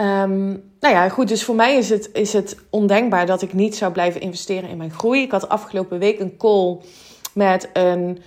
Um, 0.00 0.72
nou 0.80 0.94
ja, 0.94 1.08
goed, 1.08 1.28
dus 1.28 1.44
voor 1.44 1.54
mij 1.54 1.76
is 1.76 1.90
het, 1.90 2.10
is 2.12 2.32
het 2.32 2.56
ondenkbaar 2.70 3.26
dat 3.26 3.42
ik 3.42 3.52
niet 3.52 3.76
zou 3.76 3.92
blijven 3.92 4.20
investeren 4.20 4.68
in 4.68 4.76
mijn 4.76 4.90
groei. 4.90 5.22
Ik 5.22 5.30
had 5.30 5.48
afgelopen 5.48 5.98
week 5.98 6.20
een 6.20 6.36
call 6.36 6.78
met 7.32 7.70
een 7.72 8.22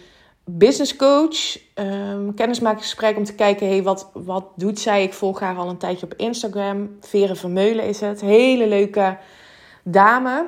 business 0.46 0.96
coach, 0.96 1.58
um, 1.76 2.34
kennismakingsgesprek 2.34 3.18
om 3.18 3.24
te 3.24 3.34
kijken, 3.34 3.68
hey, 3.68 3.84
wat, 3.84 4.10
wat 4.14 4.46
doet 4.56 4.80
zij? 4.80 5.04
Ik 5.04 5.14
volg 5.14 5.40
haar 5.40 5.58
al 5.58 5.70
een 5.70 5.78
tijdje 5.78 6.06
op 6.06 6.14
Instagram. 6.14 6.98
Vere 7.02 7.36
Vermeulen 7.36 7.86
is 7.86 8.00
het. 8.00 8.22
Hele 8.22 8.68
leuke 8.68 9.18
dame. 9.84 10.46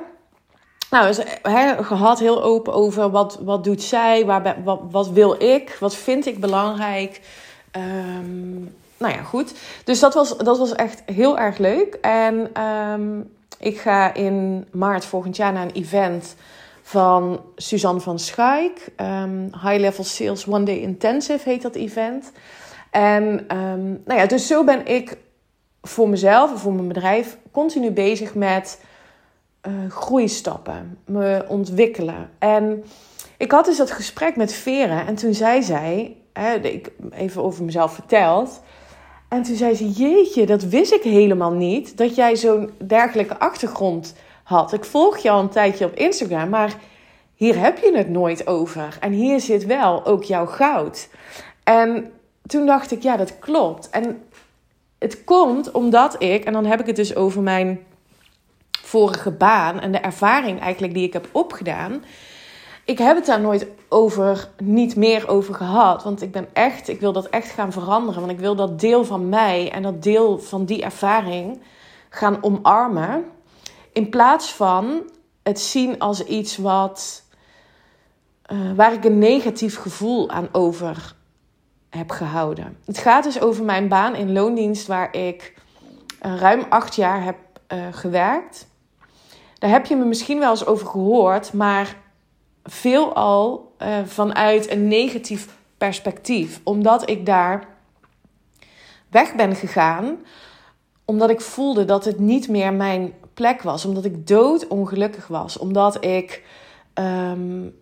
Nou, 0.90 1.06
dus, 1.06 1.20
he, 1.42 1.84
gehad 1.84 2.18
heel 2.18 2.42
open 2.42 2.72
over 2.72 3.10
wat, 3.10 3.38
wat 3.42 3.64
doet 3.64 3.82
zij, 3.82 4.26
waar, 4.26 4.56
wat, 4.64 4.80
wat 4.90 5.08
wil 5.08 5.42
ik, 5.42 5.76
wat 5.80 5.94
vind 5.94 6.26
ik 6.26 6.40
belangrijk. 6.40 7.20
Um, 7.76 8.74
nou 8.96 9.14
ja, 9.14 9.22
goed. 9.22 9.54
Dus 9.84 10.00
dat 10.00 10.14
was, 10.14 10.36
dat 10.36 10.58
was 10.58 10.74
echt 10.74 11.02
heel 11.06 11.38
erg 11.38 11.58
leuk. 11.58 11.94
En 12.00 12.62
um, 12.62 13.30
ik 13.58 13.78
ga 13.78 14.14
in 14.14 14.66
maart 14.72 15.04
volgend 15.04 15.36
jaar 15.36 15.52
naar 15.52 15.62
een 15.62 15.82
event 15.82 16.34
van 16.82 17.40
Suzanne 17.56 18.00
van 18.00 18.18
Schaik. 18.18 18.88
Um, 18.96 19.42
High 19.62 19.78
Level 19.78 20.04
Sales 20.04 20.46
One 20.46 20.64
Day 20.64 20.78
Intensive 20.78 21.48
heet 21.48 21.62
dat 21.62 21.74
event. 21.74 22.32
En 22.90 23.44
ehm, 23.48 23.88
nou 24.04 24.20
ja, 24.20 24.26
dus 24.26 24.46
zo 24.46 24.64
ben 24.64 24.86
ik 24.86 25.16
voor 25.82 26.08
mezelf 26.08 26.50
en 26.50 26.58
voor 26.58 26.72
mijn 26.72 26.88
bedrijf 26.88 27.36
continu 27.50 27.90
bezig 27.90 28.34
met 28.34 28.80
uh, 29.68 29.90
groeistappen, 29.90 30.98
me 31.04 31.44
ontwikkelen. 31.48 32.30
En 32.38 32.84
ik 33.36 33.50
had 33.50 33.64
dus 33.64 33.76
dat 33.76 33.90
gesprek 33.90 34.36
met 34.36 34.52
Vera 34.52 35.06
en 35.06 35.14
toen 35.14 35.34
zei 35.34 35.62
zij, 35.62 36.16
ik 36.48 36.90
even 37.10 37.42
over 37.42 37.64
mezelf 37.64 37.92
verteld. 37.92 38.62
En 39.28 39.42
toen 39.42 39.56
zei 39.56 39.74
ze: 39.74 39.90
Jeetje, 39.90 40.46
dat 40.46 40.62
wist 40.62 40.92
ik 40.92 41.02
helemaal 41.02 41.52
niet. 41.52 41.96
Dat 41.96 42.14
jij 42.14 42.36
zo'n 42.36 42.70
dergelijke 42.86 43.38
achtergrond 43.38 44.14
had. 44.42 44.72
Ik 44.72 44.84
volg 44.84 45.18
je 45.18 45.30
al 45.30 45.40
een 45.40 45.48
tijdje 45.48 45.84
op 45.84 45.94
Instagram, 45.94 46.48
maar 46.48 46.74
hier 47.34 47.58
heb 47.58 47.78
je 47.78 47.96
het 47.96 48.08
nooit 48.08 48.46
over. 48.46 48.96
En 49.00 49.12
hier 49.12 49.40
zit 49.40 49.66
wel 49.66 50.06
ook 50.06 50.24
jouw 50.24 50.46
goud. 50.46 51.08
En 51.64 52.12
toen 52.46 52.66
dacht 52.66 52.90
ik: 52.90 53.02
Ja, 53.02 53.16
dat 53.16 53.38
klopt. 53.38 53.90
En 53.90 54.22
het 54.98 55.24
komt 55.24 55.70
omdat 55.70 56.22
ik, 56.22 56.44
en 56.44 56.52
dan 56.52 56.64
heb 56.64 56.80
ik 56.80 56.86
het 56.86 56.96
dus 56.96 57.14
over 57.14 57.42
mijn 57.42 57.80
vorige 58.82 59.30
baan 59.30 59.80
en 59.80 59.92
de 59.92 59.98
ervaring 59.98 60.60
eigenlijk 60.60 60.94
die 60.94 61.06
ik 61.06 61.12
heb 61.12 61.28
opgedaan. 61.32 62.04
Ik 62.90 62.98
heb 62.98 63.16
het 63.16 63.26
daar 63.26 63.40
nooit 63.40 63.66
over, 63.88 64.48
niet 64.62 64.96
meer 64.96 65.28
over 65.28 65.54
gehad. 65.54 66.02
Want 66.02 66.22
ik 66.22 66.32
ben 66.32 66.48
echt, 66.52 66.88
ik 66.88 67.00
wil 67.00 67.12
dat 67.12 67.26
echt 67.26 67.50
gaan 67.50 67.72
veranderen. 67.72 68.20
Want 68.20 68.32
ik 68.32 68.38
wil 68.38 68.54
dat 68.54 68.80
deel 68.80 69.04
van 69.04 69.28
mij 69.28 69.72
en 69.72 69.82
dat 69.82 70.02
deel 70.02 70.38
van 70.38 70.64
die 70.64 70.82
ervaring 70.82 71.62
gaan 72.08 72.42
omarmen. 72.42 73.24
In 73.92 74.08
plaats 74.08 74.52
van 74.52 75.02
het 75.42 75.60
zien 75.60 75.98
als 75.98 76.24
iets 76.24 76.56
wat, 76.56 77.22
uh, 78.52 78.72
waar 78.76 78.92
ik 78.92 79.04
een 79.04 79.18
negatief 79.18 79.78
gevoel 79.78 80.30
aan 80.30 80.48
over 80.52 81.14
heb 81.90 82.10
gehouden. 82.10 82.76
Het 82.84 82.98
gaat 82.98 83.24
dus 83.24 83.40
over 83.40 83.64
mijn 83.64 83.88
baan 83.88 84.14
in 84.14 84.32
loondienst, 84.32 84.86
waar 84.86 85.16
ik 85.16 85.54
uh, 86.26 86.36
ruim 86.36 86.64
acht 86.68 86.94
jaar 86.94 87.24
heb 87.24 87.36
uh, 87.72 87.86
gewerkt. 87.90 88.68
Daar 89.58 89.70
heb 89.70 89.86
je 89.86 89.96
me 89.96 90.04
misschien 90.04 90.38
wel 90.38 90.50
eens 90.50 90.66
over 90.66 90.86
gehoord, 90.86 91.52
maar 91.52 91.96
veelal 92.64 93.72
uh, 93.82 93.98
vanuit 94.04 94.70
een 94.70 94.88
negatief 94.88 95.48
perspectief. 95.78 96.60
Omdat 96.62 97.10
ik 97.10 97.26
daar 97.26 97.68
weg 99.08 99.34
ben 99.34 99.56
gegaan, 99.56 100.18
omdat 101.04 101.30
ik 101.30 101.40
voelde 101.40 101.84
dat 101.84 102.04
het 102.04 102.18
niet 102.18 102.48
meer 102.48 102.72
mijn 102.72 103.12
plek 103.34 103.62
was. 103.62 103.84
Omdat 103.84 104.04
ik 104.04 104.26
doodongelukkig 104.26 105.26
was. 105.26 105.58
Omdat 105.58 106.04
ik. 106.04 106.42
Um, 106.94 107.78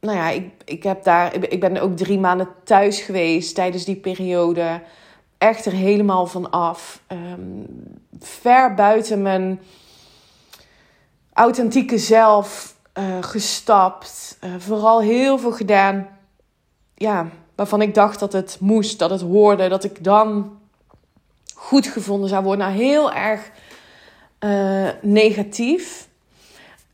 nou 0.00 0.16
ja, 0.16 0.28
ik, 0.28 0.50
ik, 0.64 0.82
heb 0.82 1.04
daar, 1.04 1.34
ik 1.52 1.60
ben 1.60 1.80
ook 1.80 1.96
drie 1.96 2.18
maanden 2.18 2.48
thuis 2.64 3.00
geweest 3.00 3.54
tijdens 3.54 3.84
die 3.84 3.96
periode. 3.96 4.82
Echt 5.38 5.66
er 5.66 5.72
helemaal 5.72 6.26
van 6.26 6.50
af. 6.50 7.02
Um, 7.08 7.66
ver 8.20 8.74
buiten 8.74 9.22
mijn 9.22 9.60
authentieke 11.32 11.98
zelf 11.98 12.74
uh, 12.98 13.04
gestapt. 13.20 14.38
Uh, 14.44 14.50
vooral 14.58 15.00
heel 15.00 15.38
veel 15.38 15.52
gedaan. 15.52 16.08
Ja, 16.94 17.26
waarvan 17.54 17.82
ik 17.82 17.94
dacht 17.94 18.20
dat 18.20 18.32
het 18.32 18.56
moest, 18.60 18.98
dat 18.98 19.10
het 19.10 19.20
hoorde, 19.20 19.68
dat 19.68 19.84
ik 19.84 20.04
dan 20.04 20.58
goed 21.54 21.86
gevonden 21.86 22.28
zou 22.28 22.44
worden. 22.44 22.66
Nou, 22.66 22.78
heel 22.78 23.12
erg 23.12 23.50
uh, 24.40 24.88
negatief. 25.02 26.08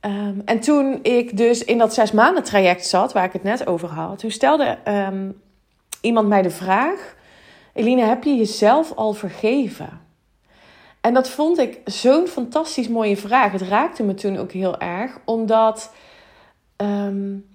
Um, 0.00 0.42
en 0.44 0.60
toen 0.60 0.98
ik 1.02 1.36
dus 1.36 1.64
in 1.64 1.78
dat 1.78 1.94
zes 1.94 2.12
maanden 2.12 2.42
traject 2.42 2.86
zat, 2.86 3.12
waar 3.12 3.24
ik 3.24 3.32
het 3.32 3.42
net 3.42 3.66
over 3.66 3.88
had, 3.88 4.18
toen 4.18 4.30
stelde 4.30 4.78
um, 4.88 5.40
iemand 6.00 6.28
mij 6.28 6.42
de 6.42 6.50
vraag: 6.50 7.14
Eline, 7.72 8.02
heb 8.02 8.24
je 8.24 8.34
jezelf 8.34 8.92
al 8.94 9.12
vergeven? 9.12 10.05
En 11.06 11.14
dat 11.14 11.28
vond 11.28 11.58
ik 11.58 11.80
zo'n 11.84 12.26
fantastisch 12.26 12.88
mooie 12.88 13.16
vraag. 13.16 13.52
Het 13.52 13.62
raakte 13.62 14.02
me 14.02 14.14
toen 14.14 14.36
ook 14.36 14.52
heel 14.52 14.78
erg, 14.78 15.18
omdat 15.24 15.92
um, 16.76 17.46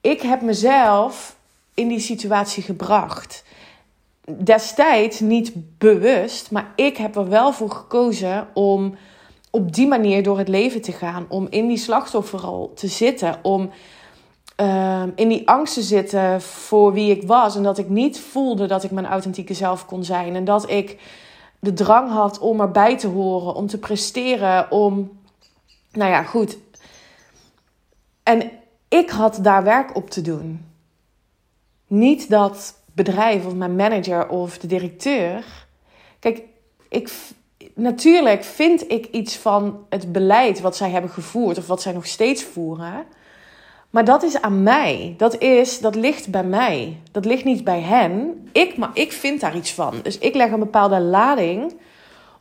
ik 0.00 0.20
heb 0.20 0.40
mezelf 0.40 1.36
in 1.74 1.88
die 1.88 2.00
situatie 2.00 2.62
gebracht. 2.62 3.44
Destijds 4.24 5.20
niet 5.20 5.52
bewust, 5.78 6.50
maar 6.50 6.72
ik 6.76 6.96
heb 6.96 7.16
er 7.16 7.28
wel 7.28 7.52
voor 7.52 7.70
gekozen 7.70 8.48
om 8.54 8.94
op 9.50 9.74
die 9.74 9.86
manier 9.86 10.22
door 10.22 10.38
het 10.38 10.48
leven 10.48 10.82
te 10.82 10.92
gaan. 10.92 11.26
Om 11.28 11.46
in 11.50 11.68
die 11.68 11.78
slachtofferrol 11.78 12.72
te 12.74 12.86
zitten. 12.86 13.38
Om 13.42 13.70
uh, 14.60 15.02
in 15.14 15.28
die 15.28 15.48
angst 15.48 15.74
te 15.74 15.82
zitten 15.82 16.42
voor 16.42 16.92
wie 16.92 17.10
ik 17.10 17.22
was. 17.26 17.56
En 17.56 17.62
dat 17.62 17.78
ik 17.78 17.88
niet 17.88 18.20
voelde 18.20 18.66
dat 18.66 18.84
ik 18.84 18.90
mijn 18.90 19.06
authentieke 19.06 19.54
zelf 19.54 19.86
kon 19.86 20.04
zijn. 20.04 20.36
En 20.36 20.44
dat 20.44 20.70
ik 20.70 20.96
de 21.60 21.72
drang 21.72 22.10
had 22.10 22.38
om 22.38 22.60
erbij 22.60 22.98
te 22.98 23.06
horen, 23.06 23.54
om 23.54 23.66
te 23.66 23.78
presteren, 23.78 24.70
om. 24.70 25.18
Nou 25.92 26.10
ja, 26.10 26.22
goed. 26.22 26.58
En 28.22 28.50
ik 28.88 29.10
had 29.10 29.38
daar 29.42 29.62
werk 29.62 29.96
op 29.96 30.10
te 30.10 30.20
doen. 30.20 30.64
Niet 31.86 32.30
dat 32.30 32.74
bedrijf 32.92 33.46
of 33.46 33.54
mijn 33.54 33.76
manager 33.76 34.28
of 34.28 34.58
de 34.58 34.66
directeur. 34.66 35.44
Kijk, 36.18 36.42
ik, 36.88 37.12
natuurlijk 37.74 38.44
vind 38.44 38.90
ik 38.90 39.06
iets 39.06 39.36
van 39.36 39.86
het 39.88 40.12
beleid 40.12 40.60
wat 40.60 40.76
zij 40.76 40.90
hebben 40.90 41.10
gevoerd 41.10 41.58
of 41.58 41.66
wat 41.66 41.82
zij 41.82 41.92
nog 41.92 42.06
steeds 42.06 42.44
voeren. 42.44 43.04
Maar 43.90 44.04
dat 44.04 44.22
is 44.22 44.40
aan 44.40 44.62
mij. 44.62 45.14
Dat, 45.16 45.38
is, 45.38 45.80
dat 45.80 45.94
ligt 45.94 46.30
bij 46.30 46.44
mij. 46.44 47.00
Dat 47.10 47.24
ligt 47.24 47.44
niet 47.44 47.64
bij 47.64 47.80
hen. 47.80 48.48
Ik, 48.52 48.76
maar 48.76 48.90
ik 48.92 49.12
vind 49.12 49.40
daar 49.40 49.56
iets 49.56 49.72
van. 49.72 49.94
Dus 50.02 50.18
ik 50.18 50.34
leg 50.34 50.50
een 50.50 50.58
bepaalde 50.58 51.00
lading 51.00 51.74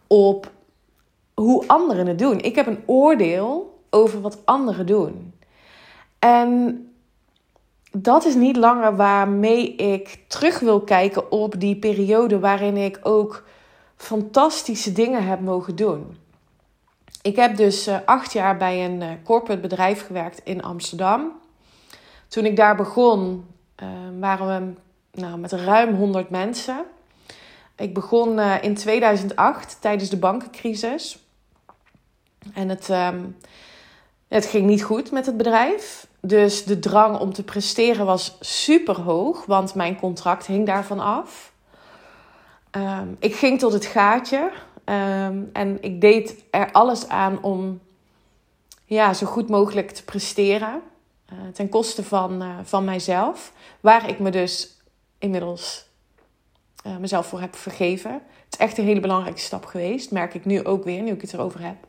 op 0.08 0.52
hoe 1.34 1.64
anderen 1.68 2.08
het 2.08 2.20
doen. 2.20 2.40
Ik 2.40 2.56
heb 2.56 2.68
een 2.68 2.84
oordeel 2.86 3.80
over 3.90 4.22
wat 4.22 4.38
anderen 4.46 4.86
doen. 4.86 5.34
En 6.20 6.84
dat 7.92 8.26
is 8.26 8.36
niet 8.36 8.56
langer 8.56 8.96
waarmee 8.96 9.76
ik 9.76 10.20
terug 10.28 10.60
wil 10.60 10.82
kijken 10.82 11.32
op 11.32 11.60
die 11.60 11.76
periode 11.76 12.40
waarin 12.40 12.78
ik 12.78 13.00
ook 13.04 13.44
fantastische 13.96 14.92
dingen 14.92 15.28
heb 15.28 15.40
mogen 15.40 15.76
doen. 15.76 16.18
Ik 17.22 17.36
heb 17.36 17.56
dus 17.56 17.88
uh, 17.88 17.98
acht 18.06 18.34
jaar 18.34 18.58
bij 18.58 18.86
een 18.86 19.02
uh, 19.02 19.10
corporate 19.24 19.62
bedrijf 19.62 20.06
gewerkt 20.06 20.42
in 20.44 20.64
Amsterdam. 20.64 21.32
Toen 22.28 22.46
ik 22.46 22.56
daar 22.56 22.76
begon, 22.76 23.46
uh, 23.84 23.88
waren 24.20 24.48
we 24.48 24.74
nou, 25.22 25.38
met 25.38 25.52
ruim 25.52 25.96
100 25.96 26.30
mensen. 26.30 26.86
Ik 27.76 27.94
begon 27.94 28.40
in 28.40 28.76
2008 28.76 29.78
tijdens 29.82 30.10
de 30.10 30.18
bankencrisis. 30.18 31.20
En 32.54 32.70
het, 32.70 32.90
um, 32.90 33.38
het 34.28 34.46
ging 34.46 34.66
niet 34.66 34.84
goed 34.84 35.12
met 35.12 35.26
het 35.26 35.38
bedrijf. 35.38 36.08
Dus 36.20 36.64
de 36.66 36.80
drang 36.80 37.20
om 37.20 37.34
te 37.34 37.44
presteren 37.44 38.06
was 38.06 38.38
super 38.40 39.02
hoog, 39.02 39.46
want 39.46 39.76
mijn 39.76 40.00
contract 40.00 40.46
hing 40.46 40.66
daarvan 40.66 41.00
af. 41.00 41.52
Um, 42.72 43.16
ik 43.20 43.36
ging 43.36 43.60
tot 43.60 43.74
het 43.74 43.86
gaatje 43.86 44.52
um, 44.90 45.50
en 45.54 45.78
ik 45.82 46.02
deed 46.02 46.44
er 46.52 46.72
alles 46.72 47.08
aan 47.08 47.44
om 47.44 47.80
ja, 48.86 49.14
zo 49.14 49.26
goed 49.26 49.50
mogelijk 49.50 49.92
te 49.92 50.04
presteren. 50.04 50.82
Uh, 51.34 51.38
ten 51.54 51.70
koste 51.70 52.04
van, 52.04 52.44
uh, 52.44 52.58
van 52.64 52.86
mijzelf, 52.86 53.54
waar 53.80 54.10
ik 54.10 54.20
me 54.20 54.32
dus 54.32 54.82
inmiddels 55.18 55.88
uh, 56.86 56.98
mezelf 56.98 57.28
voor 57.28 57.40
heb 57.40 57.56
vergeven. 57.56 58.12
Het 58.12 58.54
is 58.54 58.58
echt 58.58 58.78
een 58.78 58.86
hele 58.86 59.00
belangrijke 59.00 59.40
stap 59.40 59.66
geweest, 59.66 60.12
merk 60.12 60.34
ik 60.34 60.46
nu 60.46 60.66
ook 60.66 60.84
weer, 60.84 61.02
nu 61.02 61.12
ik 61.12 61.22
het 61.22 61.34
erover 61.34 61.60
heb. 61.62 61.88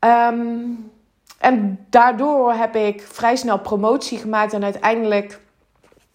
Um, 0.00 0.92
en 1.38 1.86
daardoor 1.90 2.52
heb 2.52 2.76
ik 2.76 3.02
vrij 3.02 3.36
snel 3.36 3.58
promotie 3.58 4.18
gemaakt 4.18 4.52
en 4.52 4.64
uiteindelijk 4.64 5.40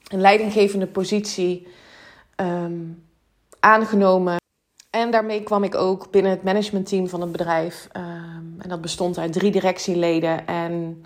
een 0.08 0.22
leidinggevende 0.22 0.88
positie 0.88 1.68
um, 2.36 3.04
aangenomen. 3.60 4.39
En 4.90 5.12
daarmee 5.12 5.44
kwam 5.44 5.64
ik 5.64 5.76
ook 5.76 6.12
binnen 6.12 6.32
het 6.32 6.44
managementteam 6.44 7.08
van 7.08 7.22
het 7.22 7.32
bedrijf. 7.32 7.88
Um, 7.98 8.56
en 8.58 8.70
dat 8.70 8.82
bestond 8.82 9.18
uit 9.18 9.34
drie 9.34 9.52
directieleden 9.52 10.48
en, 10.48 11.06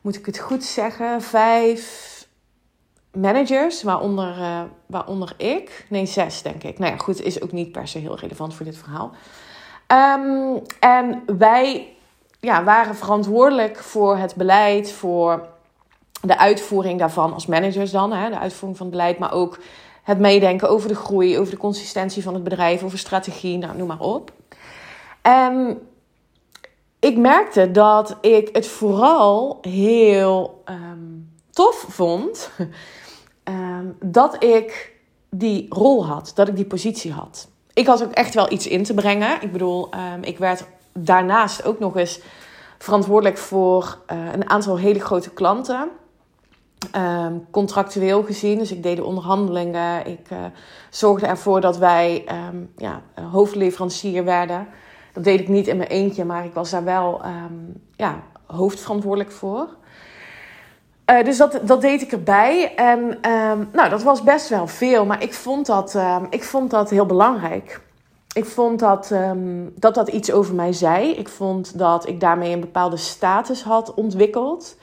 moet 0.00 0.16
ik 0.16 0.26
het 0.26 0.38
goed 0.38 0.64
zeggen, 0.64 1.22
vijf 1.22 2.12
managers, 3.12 3.82
waaronder, 3.82 4.38
uh, 4.38 4.62
waaronder 4.86 5.34
ik. 5.36 5.86
Nee, 5.88 6.06
zes 6.06 6.42
denk 6.42 6.62
ik. 6.62 6.78
Nou 6.78 6.92
ja, 6.92 6.98
goed, 6.98 7.22
is 7.22 7.42
ook 7.42 7.52
niet 7.52 7.72
per 7.72 7.88
se 7.88 7.98
heel 7.98 8.18
relevant 8.18 8.54
voor 8.54 8.64
dit 8.64 8.76
verhaal. 8.76 9.12
Um, 9.88 10.62
en 10.80 11.22
wij 11.38 11.96
ja, 12.40 12.64
waren 12.64 12.94
verantwoordelijk 12.94 13.78
voor 13.78 14.16
het 14.16 14.34
beleid, 14.34 14.92
voor 14.92 15.48
de 16.20 16.38
uitvoering 16.38 16.98
daarvan 16.98 17.34
als 17.34 17.46
managers 17.46 17.90
dan, 17.90 18.12
hè, 18.12 18.30
de 18.30 18.38
uitvoering 18.38 18.78
van 18.78 18.86
het 18.86 18.96
beleid, 18.96 19.18
maar 19.18 19.32
ook 19.32 19.58
het 20.04 20.18
meedenken 20.18 20.68
over 20.68 20.88
de 20.88 20.94
groei, 20.94 21.38
over 21.38 21.52
de 21.52 21.58
consistentie 21.58 22.22
van 22.22 22.34
het 22.34 22.44
bedrijf, 22.44 22.82
over 22.82 22.98
strategie, 22.98 23.58
nou, 23.58 23.76
noem 23.76 23.86
maar 23.86 24.00
op. 24.00 24.32
En 25.22 25.78
ik 26.98 27.16
merkte 27.16 27.70
dat 27.70 28.16
ik 28.20 28.48
het 28.52 28.66
vooral 28.66 29.58
heel 29.60 30.62
um, 30.68 31.32
tof 31.50 31.86
vond 31.88 32.50
um, 33.44 33.96
dat 34.20 34.44
ik 34.44 34.92
die 35.30 35.66
rol 35.68 36.06
had, 36.06 36.32
dat 36.34 36.48
ik 36.48 36.56
die 36.56 36.64
positie 36.64 37.12
had. 37.12 37.48
Ik 37.72 37.86
had 37.86 38.02
ook 38.02 38.12
echt 38.12 38.34
wel 38.34 38.52
iets 38.52 38.66
in 38.66 38.82
te 38.82 38.94
brengen. 38.94 39.42
Ik 39.42 39.52
bedoel, 39.52 39.90
ehm, 39.90 40.22
ik 40.22 40.38
werd 40.38 40.64
daarnaast 40.92 41.64
ook 41.64 41.78
nog 41.78 41.96
eens 41.96 42.20
verantwoordelijk 42.78 43.38
voor 43.38 43.98
uh, 44.12 44.32
een 44.32 44.50
aantal 44.50 44.78
hele 44.78 45.00
grote 45.00 45.30
klanten. 45.30 45.88
Um, 46.96 47.46
contractueel 47.50 48.22
gezien. 48.22 48.58
Dus 48.58 48.72
ik 48.72 48.82
deed 48.82 48.96
de 48.96 49.04
onderhandelingen. 49.04 50.06
Ik 50.06 50.30
uh, 50.32 50.38
zorgde 50.90 51.26
ervoor 51.26 51.60
dat 51.60 51.78
wij 51.78 52.24
um, 52.48 52.72
ja, 52.76 53.02
hoofdleverancier 53.30 54.24
werden. 54.24 54.66
Dat 55.12 55.24
deed 55.24 55.40
ik 55.40 55.48
niet 55.48 55.66
in 55.66 55.76
mijn 55.76 55.88
eentje, 55.88 56.24
maar 56.24 56.44
ik 56.44 56.54
was 56.54 56.70
daar 56.70 56.84
wel 56.84 57.20
um, 57.24 57.82
ja, 57.96 58.22
hoofdverantwoordelijk 58.46 59.32
voor. 59.32 59.68
Uh, 61.10 61.24
dus 61.24 61.36
dat, 61.36 61.60
dat 61.62 61.80
deed 61.80 62.02
ik 62.02 62.12
erbij. 62.12 62.74
En 62.74 63.18
nou, 63.72 63.88
dat 63.88 64.02
was 64.02 64.22
best 64.22 64.48
wel 64.48 64.66
veel, 64.66 65.06
maar 65.06 65.22
ik 65.22 65.34
vond 65.34 65.66
dat, 65.66 65.98
ik 66.30 66.44
vond 66.44 66.70
dat 66.70 66.90
heel 66.90 67.06
belangrijk. 67.06 67.80
Ik 68.32 68.44
vond 68.44 68.78
dat, 68.78 69.14
dat 69.74 69.94
dat 69.94 70.08
iets 70.08 70.32
over 70.32 70.54
mij 70.54 70.72
zei. 70.72 71.10
Ik 71.10 71.28
vond 71.28 71.78
dat 71.78 72.08
ik 72.08 72.20
daarmee 72.20 72.52
een 72.52 72.60
bepaalde 72.60 72.96
status 72.96 73.62
had 73.62 73.94
ontwikkeld. 73.94 74.76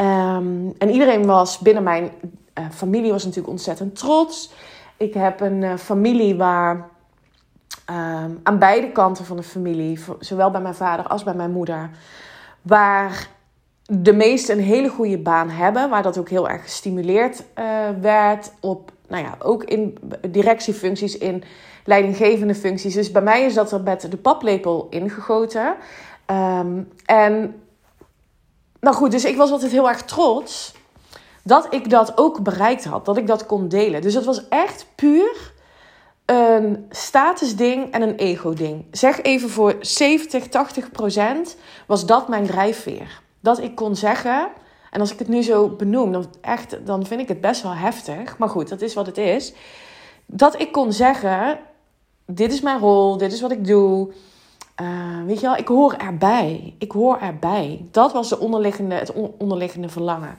Um, 0.00 0.74
en 0.78 0.90
iedereen 0.90 1.26
was 1.26 1.58
binnen 1.58 1.82
mijn 1.82 2.10
uh, 2.58 2.64
familie 2.70 3.10
was 3.10 3.24
natuurlijk 3.24 3.52
ontzettend 3.52 3.98
trots. 3.98 4.52
Ik 4.96 5.14
heb 5.14 5.40
een 5.40 5.62
uh, 5.62 5.76
familie 5.76 6.36
waar 6.36 6.88
um, 7.90 8.40
aan 8.42 8.58
beide 8.58 8.92
kanten 8.92 9.24
van 9.24 9.36
de 9.36 9.42
familie, 9.42 9.98
zowel 10.18 10.50
bij 10.50 10.60
mijn 10.60 10.74
vader 10.74 11.06
als 11.06 11.22
bij 11.22 11.34
mijn 11.34 11.50
moeder, 11.50 11.90
waar 12.62 13.28
de 13.86 14.12
meesten 14.12 14.58
een 14.58 14.64
hele 14.64 14.88
goede 14.88 15.18
baan 15.18 15.50
hebben, 15.50 15.90
waar 15.90 16.02
dat 16.02 16.18
ook 16.18 16.28
heel 16.28 16.48
erg 16.48 16.62
gestimuleerd 16.62 17.44
uh, 17.58 17.64
werd 18.00 18.52
op, 18.60 18.92
nou 19.08 19.24
ja, 19.24 19.36
ook 19.38 19.64
in 19.64 19.98
directiefuncties, 20.28 21.18
in 21.18 21.42
leidinggevende 21.84 22.54
functies. 22.54 22.94
Dus 22.94 23.12
bij 23.12 23.22
mij 23.22 23.44
is 23.44 23.54
dat 23.54 23.72
er 23.72 23.82
met 23.82 24.10
de 24.10 24.16
paplepel 24.16 24.86
ingegoten. 24.90 25.74
Um, 26.30 26.88
en 27.04 27.54
nou 28.86 28.98
goed, 28.98 29.10
dus 29.10 29.24
ik 29.24 29.36
was 29.36 29.50
altijd 29.50 29.72
heel 29.72 29.88
erg 29.88 30.02
trots 30.02 30.74
dat 31.42 31.66
ik 31.70 31.90
dat 31.90 32.18
ook 32.18 32.42
bereikt 32.42 32.84
had. 32.84 33.04
Dat 33.04 33.16
ik 33.16 33.26
dat 33.26 33.46
kon 33.46 33.68
delen. 33.68 34.02
Dus 34.02 34.14
het 34.14 34.24
was 34.24 34.48
echt 34.48 34.86
puur 34.94 35.52
een 36.24 36.86
statusding 36.90 37.92
en 37.92 38.02
een 38.02 38.14
ego-ding. 38.14 38.84
Zeg 38.90 39.22
even 39.22 39.50
voor 39.50 39.76
70, 39.80 40.48
80 40.48 40.90
procent 40.90 41.56
was 41.86 42.06
dat 42.06 42.28
mijn 42.28 42.46
drijfveer. 42.46 43.20
Dat 43.40 43.58
ik 43.58 43.74
kon 43.74 43.96
zeggen, 43.96 44.48
en 44.90 45.00
als 45.00 45.12
ik 45.12 45.18
het 45.18 45.28
nu 45.28 45.42
zo 45.42 45.68
benoem, 45.68 46.12
dan, 46.12 46.26
echt, 46.40 46.86
dan 46.86 47.06
vind 47.06 47.20
ik 47.20 47.28
het 47.28 47.40
best 47.40 47.62
wel 47.62 47.74
heftig. 47.74 48.38
Maar 48.38 48.48
goed, 48.48 48.68
dat 48.68 48.80
is 48.80 48.94
wat 48.94 49.06
het 49.06 49.18
is. 49.18 49.52
Dat 50.26 50.60
ik 50.60 50.72
kon 50.72 50.92
zeggen, 50.92 51.58
dit 52.26 52.52
is 52.52 52.60
mijn 52.60 52.78
rol, 52.78 53.16
dit 53.16 53.32
is 53.32 53.40
wat 53.40 53.52
ik 53.52 53.66
doe. 53.66 54.12
Uh, 54.82 55.24
weet 55.26 55.40
je 55.40 55.54
ik 55.56 55.68
hoor 55.68 55.92
erbij. 55.92 56.74
Ik 56.78 56.92
hoor 56.92 57.18
erbij. 57.18 57.86
Dat 57.90 58.12
was 58.12 58.28
de 58.28 58.38
onderliggende, 58.38 58.94
het 58.94 59.12
onderliggende 59.38 59.88
verlangen. 59.88 60.38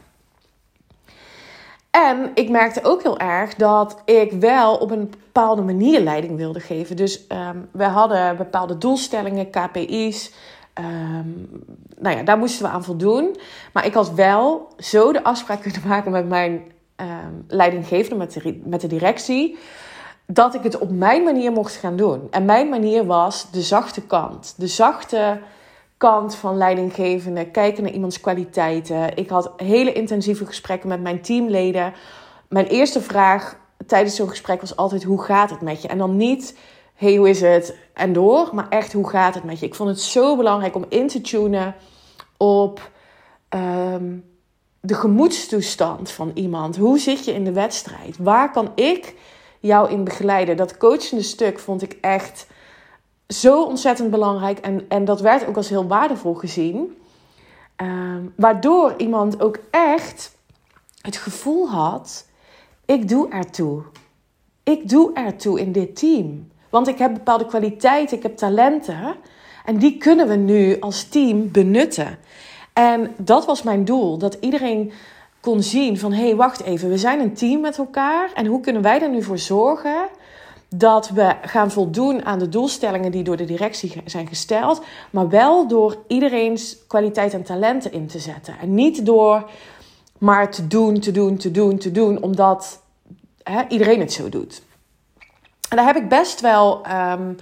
En 1.91 2.32
ik 2.34 2.50
merkte 2.50 2.84
ook 2.84 3.03
heel 3.03 3.20
erg 3.20 3.56
dat 3.56 4.01
ik 4.06 4.32
wel 4.32 4.75
op 4.75 4.91
een 4.91 5.10
bepaalde 5.10 5.62
manier 5.62 6.00
leiding 6.00 6.38
wilde 6.38 6.60
geven. 6.60 6.96
Dus 6.96 7.25
um, 7.29 7.70
we 7.72 7.84
hadden 7.84 8.38
bepaalde 8.38 8.77
doelstellingen, 8.77 9.50
KPI's. 9.50 10.34
Um, 10.79 11.50
nou 11.98 12.17
ja, 12.17 12.24
daar 12.24 12.38
moesten 12.38 12.65
we 12.65 12.72
aan 12.72 12.84
voldoen. 12.84 13.36
Maar 13.74 13.86
ik 13.86 13.94
had 13.94 14.13
wel 14.13 14.67
zo 14.77 15.12
de 15.12 15.24
afspraak 15.24 15.62
kunnen 15.72 15.88
maken 15.88 16.12
met 16.12 16.27
mijn 16.27 16.72
um, 16.96 17.46
leidinggevende, 17.48 18.15
met 18.15 18.34
de, 18.34 18.62
met 18.63 18.82
de 18.82 18.88
directie 18.88 19.58
dat 20.27 20.53
ik 20.53 20.63
het 20.63 20.77
op 20.77 20.91
mijn 20.91 21.24
manier 21.24 21.51
mocht 21.51 21.75
gaan 21.75 21.96
doen. 21.96 22.27
En 22.31 22.46
mijn 22.46 22.70
manier 22.70 23.05
was 23.05 23.51
de 23.51 23.61
zachte 23.61 24.01
kant. 24.01 24.53
De 24.57 24.68
zachte 24.68 25.40
kant 25.98 26.35
van 26.35 26.57
leidinggevende, 26.57 27.46
kijken 27.46 27.83
naar 27.83 27.92
iemands 27.92 28.20
kwaliteiten. 28.20 29.18
Ik 29.18 29.29
had 29.29 29.53
hele 29.57 29.94
intensieve 29.94 30.46
gesprekken 30.46 30.90
met 30.90 31.01
mijn 31.01 31.22
teamleden. 31.22 31.94
Mijn 32.50 32.66
eerste 32.66 33.01
vraag 33.01 33.57
tijdens 33.85 34.16
zo'n 34.16 34.29
gesprek 34.29 34.61
was 34.61 34.75
altijd: 34.75 35.03
hoe 35.03 35.24
gaat 35.24 35.50
het 35.50 35.61
met 35.61 35.81
je? 35.81 35.87
En 35.87 35.98
dan 35.98 36.18
niet 36.18 36.55
hey, 36.98 37.16
hoe 37.16 37.29
is 37.29 37.42
het? 37.42 37.75
En 37.94 38.13
door, 38.13 38.50
maar 38.53 38.70
echt 38.70 38.94
hoe 38.94 39.09
gaat 39.09 39.33
het 39.33 39.44
met 39.44 39.59
je? 39.59 39.66
Ik 39.66 39.75
vond 39.75 39.90
het 39.90 40.00
zo 40.00 40.35
belangrijk 40.35 40.75
om 40.75 40.85
in 40.90 41.07
te 41.07 41.22
tunen 41.22 41.75
op 42.37 42.92
um, 43.50 44.24
de 44.79 44.94
gemoedstoestand 44.94 46.11
van 46.11 46.31
iemand. 46.33 46.77
Hoe 46.77 47.00
zit 47.00 47.25
je 47.25 47.33
in 47.33 47.44
de 47.44 47.51
wedstrijd? 47.51 48.18
Waar 48.18 48.51
kan 48.51 48.72
ik 48.75 49.16
jou 49.59 49.91
in 49.91 50.03
begeleiden. 50.03 50.57
Dat 50.57 50.77
coachende 50.77 51.24
stuk 51.24 51.59
vond 51.59 51.81
ik 51.81 51.98
echt 52.01 52.48
zo 53.27 53.63
ontzettend 53.63 54.09
belangrijk. 54.09 54.59
En, 54.59 54.85
en 54.89 55.05
dat 55.05 55.22
werd 55.22 55.48
ook 55.48 55.57
als 55.57 55.70
heel 55.70 55.87
waardevol 55.87 56.33
gezien. 56.33 56.98
Uh, 57.81 58.15
waardoor 58.35 58.93
iemand 58.98 59.41
ook 59.41 59.59
echt 59.72 60.37
het 61.01 61.17
gevoel 61.17 61.70
had: 61.70 62.25
ik 62.85 63.07
doe 63.07 63.29
ertoe. 63.29 63.83
Ik 64.63 64.89
doe 64.89 65.13
ertoe 65.13 65.59
in 65.59 65.72
dit 65.72 65.96
team. 65.96 66.51
Want 66.70 66.87
ik 66.87 66.98
heb 66.98 67.13
bepaalde 67.13 67.46
kwaliteiten, 67.46 68.17
ik 68.17 68.24
heb 68.24 68.37
talenten. 68.37 69.15
En 69.65 69.77
die 69.77 69.98
kunnen 69.98 70.27
we 70.27 70.35
nu 70.35 70.79
als 70.79 71.03
team 71.03 71.51
benutten. 71.51 72.17
En 72.74 73.13
dat 73.17 73.46
was 73.46 73.63
mijn 73.63 73.85
doel: 73.85 74.17
dat 74.17 74.37
iedereen 74.39 74.91
kon 75.48 75.64
zien 75.64 75.98
van 75.98 76.14
hé, 76.14 76.25
hey, 76.25 76.36
wacht 76.36 76.62
even, 76.62 76.90
we 76.90 76.98
zijn 76.98 77.20
een 77.20 77.33
team 77.33 77.62
met 77.62 77.77
elkaar 77.77 78.31
en 78.33 78.46
hoe 78.46 78.60
kunnen 78.60 78.81
wij 78.81 79.01
er 79.01 79.10
nu 79.10 79.24
voor 79.24 79.38
zorgen 79.38 80.07
dat 80.70 81.10
we 81.10 81.36
gaan 81.42 81.72
voldoen 81.72 82.25
aan 82.25 82.40
de 82.40 82.50
doelstellingen 82.50 83.12
die 83.12 83.24
door 83.24 83.38
de 83.38 83.46
directie 83.46 84.01
zijn 84.05 84.27
gesteld, 84.27 84.81
maar 85.10 85.29
wel 85.29 85.68
door 85.68 85.98
iedereen's 86.07 86.77
kwaliteit 86.88 87.33
en 87.33 87.44
talenten 87.44 87.92
in 87.92 88.07
te 88.07 88.20
zetten 88.20 88.55
en 88.62 88.74
niet 88.74 89.05
door 89.05 89.50
maar 90.18 90.51
te 90.51 90.68
doen, 90.68 91.00
te 91.00 91.12
doen, 91.12 91.38
te 91.38 91.51
doen, 91.51 91.77
te 91.77 91.92
doen, 91.92 92.22
omdat 92.22 92.81
hè, 93.44 93.62
iedereen 93.68 94.00
het 94.00 94.14
zo 94.14 94.29
doet. 94.29 94.62
En 95.70 95.77
daar 95.77 95.86
heb 95.86 95.96
ik 95.96 96.10
best 96.10 96.42
wel 96.42 96.81
um, 97.12 97.36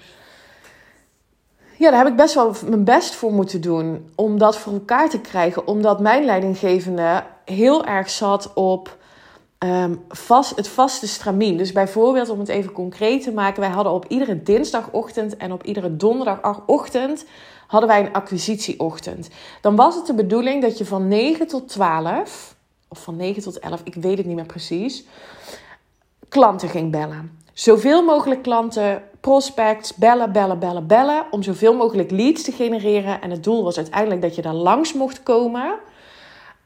ja, 1.77 1.89
daar 1.89 2.03
heb 2.03 2.07
ik 2.07 2.15
best 2.15 2.33
wel 2.33 2.55
mijn 2.67 2.83
best 2.83 3.15
voor 3.15 3.31
moeten 3.31 3.61
doen 3.61 4.09
om 4.15 4.37
dat 4.37 4.57
voor 4.57 4.73
elkaar 4.73 5.09
te 5.09 5.19
krijgen. 5.19 5.67
Omdat 5.67 5.99
mijn 5.99 6.25
leidinggevende 6.25 7.23
heel 7.45 7.85
erg 7.85 8.09
zat 8.09 8.53
op 8.53 8.97
um, 9.59 10.03
vast, 10.09 10.55
het 10.55 10.67
vaste 10.67 11.07
stramien. 11.07 11.57
Dus 11.57 11.71
bijvoorbeeld, 11.71 12.29
om 12.29 12.39
het 12.39 12.47
even 12.47 12.71
concreet 12.71 13.23
te 13.23 13.31
maken, 13.31 13.61
wij 13.61 13.69
hadden 13.69 13.93
op 13.93 14.05
iedere 14.07 14.43
dinsdagochtend 14.43 15.37
en 15.37 15.51
op 15.51 15.63
iedere 15.63 15.95
donderdagochtend 15.95 17.25
hadden 17.67 17.89
wij 17.89 17.99
een 17.99 18.13
acquisitieochtend. 18.13 19.29
Dan 19.61 19.75
was 19.75 19.95
het 19.95 20.05
de 20.05 20.13
bedoeling 20.13 20.61
dat 20.61 20.77
je 20.77 20.85
van 20.85 21.07
9 21.07 21.47
tot 21.47 21.67
12, 21.67 22.55
of 22.87 23.03
van 23.03 23.15
9 23.15 23.43
tot 23.43 23.59
11, 23.59 23.81
ik 23.83 23.95
weet 23.95 24.17
het 24.17 24.25
niet 24.25 24.35
meer 24.35 24.45
precies, 24.45 25.05
klanten 26.29 26.69
ging 26.69 26.91
bellen. 26.91 27.43
Zoveel 27.53 28.03
mogelijk 28.03 28.41
klanten, 28.41 29.03
prospects, 29.19 29.93
bellen, 29.93 30.31
bellen, 30.31 30.59
bellen, 30.59 30.87
bellen. 30.87 31.25
Om 31.31 31.43
zoveel 31.43 31.73
mogelijk 31.73 32.11
leads 32.11 32.43
te 32.43 32.51
genereren. 32.51 33.21
En 33.21 33.31
het 33.31 33.43
doel 33.43 33.63
was 33.63 33.77
uiteindelijk 33.77 34.21
dat 34.21 34.35
je 34.35 34.41
daar 34.41 34.53
langs 34.53 34.93
mocht 34.93 35.23
komen. 35.23 35.75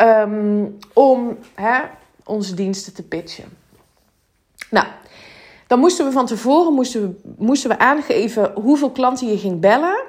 Um, 0.01 0.77
om 0.93 1.38
hè, 1.53 1.79
onze 2.23 2.53
diensten 2.53 2.93
te 2.93 3.03
pitchen. 3.03 3.57
Nou, 4.69 4.88
dan 5.67 5.79
moesten 5.79 6.05
we 6.05 6.12
van 6.12 6.25
tevoren 6.25 6.73
moesten 6.73 7.01
we, 7.01 7.33
moesten 7.38 7.69
we 7.69 7.77
aangeven 7.77 8.51
hoeveel 8.55 8.91
klanten 8.91 9.27
je 9.27 9.38
ging 9.38 9.59
bellen. 9.59 10.03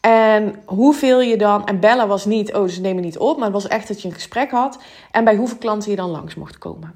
En 0.00 0.62
hoeveel 0.64 1.20
je 1.20 1.36
dan, 1.36 1.66
en 1.66 1.80
bellen 1.80 2.08
was 2.08 2.24
niet, 2.24 2.54
oh 2.54 2.68
ze 2.68 2.80
nemen 2.80 3.02
niet 3.02 3.18
op, 3.18 3.36
maar 3.36 3.44
het 3.44 3.62
was 3.62 3.68
echt 3.68 3.88
dat 3.88 4.02
je 4.02 4.08
een 4.08 4.14
gesprek 4.14 4.50
had. 4.50 4.78
En 5.10 5.24
bij 5.24 5.36
hoeveel 5.36 5.58
klanten 5.58 5.90
je 5.90 5.96
dan 5.96 6.10
langs 6.10 6.34
mocht 6.34 6.58
komen. 6.58 6.94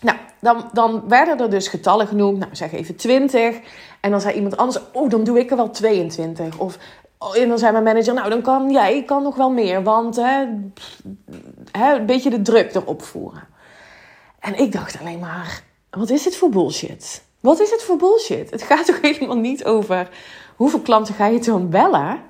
Nou, 0.00 0.18
dan, 0.40 0.70
dan 0.72 1.08
werden 1.08 1.38
er 1.38 1.50
dus 1.50 1.68
getallen 1.68 2.06
genoemd. 2.06 2.38
Nou, 2.38 2.56
zeg 2.56 2.72
even 2.72 2.96
20. 2.96 3.56
En 4.00 4.10
dan 4.10 4.20
zei 4.20 4.34
iemand 4.34 4.56
anders, 4.56 4.78
oh, 4.92 5.10
dan 5.10 5.24
doe 5.24 5.38
ik 5.38 5.50
er 5.50 5.56
wel 5.56 5.70
22. 5.70 6.58
Of, 6.58 6.78
en 7.18 7.48
dan 7.48 7.58
zei 7.58 7.72
mijn 7.72 7.84
manager, 7.84 8.14
nou, 8.14 8.30
dan 8.30 8.42
kan 8.42 8.70
jij 8.70 9.02
kan 9.04 9.22
nog 9.22 9.36
wel 9.36 9.50
meer. 9.50 9.82
Want 9.82 10.16
hè, 10.16 10.44
hè, 11.70 11.94
een 11.94 12.06
beetje 12.06 12.30
de 12.30 12.42
druk 12.42 12.74
erop 12.74 13.02
voeren. 13.02 13.48
En 14.38 14.58
ik 14.58 14.72
dacht 14.72 15.00
alleen 15.00 15.18
maar, 15.18 15.62
wat 15.90 16.10
is 16.10 16.22
dit 16.22 16.36
voor 16.36 16.48
bullshit? 16.48 17.24
Wat 17.40 17.60
is 17.60 17.70
het 17.70 17.82
voor 17.82 17.96
bullshit? 17.96 18.50
Het 18.50 18.62
gaat 18.62 18.86
toch 18.90 19.00
helemaal 19.00 19.36
niet 19.36 19.64
over 19.64 20.08
hoeveel 20.56 20.80
klanten 20.80 21.14
ga 21.14 21.26
je 21.26 21.40
dan 21.40 21.70
bellen? 21.70 22.20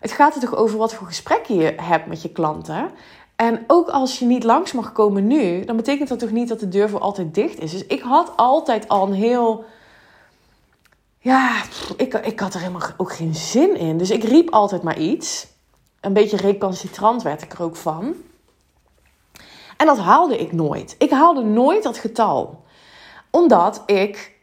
Het 0.00 0.12
gaat 0.12 0.34
er 0.34 0.40
toch 0.40 0.56
over 0.56 0.78
wat 0.78 0.94
voor 0.94 1.06
gesprekken 1.06 1.54
je 1.54 1.74
hebt 1.76 2.06
met 2.06 2.22
je 2.22 2.32
klanten. 2.32 2.90
En 3.36 3.64
ook 3.66 3.88
als 3.88 4.18
je 4.18 4.24
niet 4.24 4.44
langs 4.44 4.72
mag 4.72 4.92
komen 4.92 5.26
nu, 5.26 5.64
dan 5.64 5.76
betekent 5.76 6.08
dat 6.08 6.18
toch 6.18 6.30
niet 6.30 6.48
dat 6.48 6.60
de 6.60 6.68
deur 6.68 6.88
voor 6.88 7.00
altijd 7.00 7.34
dicht 7.34 7.60
is. 7.60 7.70
Dus 7.70 7.86
ik 7.86 8.00
had 8.00 8.32
altijd 8.36 8.88
al 8.88 9.06
een 9.06 9.12
heel. 9.12 9.64
Ja, 11.26 11.62
ik, 11.96 12.14
ik 12.14 12.40
had 12.40 12.54
er 12.54 12.60
helemaal 12.60 12.88
ook 12.96 13.12
geen 13.12 13.34
zin 13.34 13.76
in. 13.76 13.98
Dus 13.98 14.10
ik 14.10 14.24
riep 14.24 14.50
altijd 14.50 14.82
maar 14.82 14.98
iets. 14.98 15.46
Een 16.00 16.12
beetje 16.12 16.36
recalcitrant 16.36 17.22
werd 17.22 17.42
ik 17.42 17.52
er 17.52 17.62
ook 17.62 17.76
van. 17.76 18.14
En 19.76 19.86
dat 19.86 19.98
haalde 19.98 20.38
ik 20.38 20.52
nooit. 20.52 20.94
Ik 20.98 21.10
haalde 21.10 21.42
nooit 21.42 21.82
dat 21.82 21.98
getal. 21.98 22.64
Omdat 23.30 23.82
ik, 23.86 24.36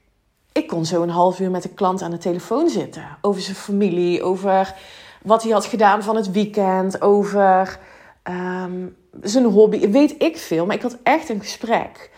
ik 0.52 0.67
kon 0.67 0.86
zo 0.86 1.02
een 1.02 1.10
half 1.10 1.39
uur 1.39 1.52
met 1.52 1.63
de 1.63 1.69
klant 1.69 2.02
aan 2.02 2.12
de 2.12 2.17
telefoon 2.17 2.69
zitten. 2.69 3.17
Over 3.22 3.41
zijn 3.41 3.56
familie, 3.56 4.24
over 4.24 4.76
wat 5.22 5.43
hij 5.43 5.52
had 5.52 5.65
gedaan 5.65 6.04
van 6.04 6.15
het 6.15 6.32
weekend, 6.32 7.02
over 7.02 7.80
ehm, 8.24 8.88
zijn 9.22 9.46
hobby. 9.46 9.89
Weet 9.89 10.15
ik 10.22 10.38
veel, 10.38 10.65
maar 10.65 10.76
ik 10.76 10.82
had 10.82 10.98
echt 11.04 11.30
een 11.30 11.41
gesprek. 11.41 12.12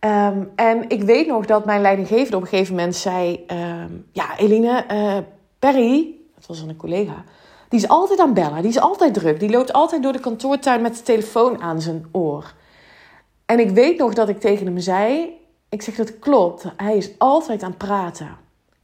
Ehm, 0.00 0.44
en 0.54 0.88
ik 0.88 1.02
weet 1.02 1.26
nog 1.26 1.46
dat 1.46 1.64
mijn 1.64 1.80
leidinggevende 1.80 2.36
op 2.36 2.42
een 2.42 2.48
gegeven 2.48 2.74
moment 2.74 2.96
zei: 2.96 3.44
ehm, 3.46 3.92
Ja, 4.12 4.38
Eline, 4.38 4.84
uh, 4.90 5.18
Perry, 5.58 6.14
dat 6.34 6.46
was 6.46 6.60
een 6.60 6.76
collega, 6.76 7.24
die 7.68 7.80
is 7.80 7.88
altijd 7.88 8.20
aan 8.20 8.34
bellen, 8.34 8.62
die 8.62 8.70
is 8.70 8.80
altijd 8.80 9.14
druk, 9.14 9.40
die 9.40 9.50
loopt 9.50 9.72
altijd 9.72 10.02
door 10.02 10.12
de 10.12 10.20
kantoortuin 10.20 10.82
met 10.82 10.96
de 10.96 11.02
telefoon 11.02 11.60
aan 11.60 11.80
zijn 11.80 12.06
oor. 12.12 12.54
En 13.46 13.58
ik 13.58 13.70
weet 13.70 13.98
nog 13.98 14.14
dat 14.14 14.28
ik 14.28 14.40
tegen 14.40 14.66
hem 14.66 14.78
zei: 14.78 15.36
Ik 15.68 15.82
zeg 15.82 15.94
dat 15.94 16.18
klopt, 16.18 16.64
hij 16.76 16.96
is 16.96 17.10
altijd 17.18 17.62
aan 17.62 17.70
het 17.70 17.78
praten, 17.78 18.36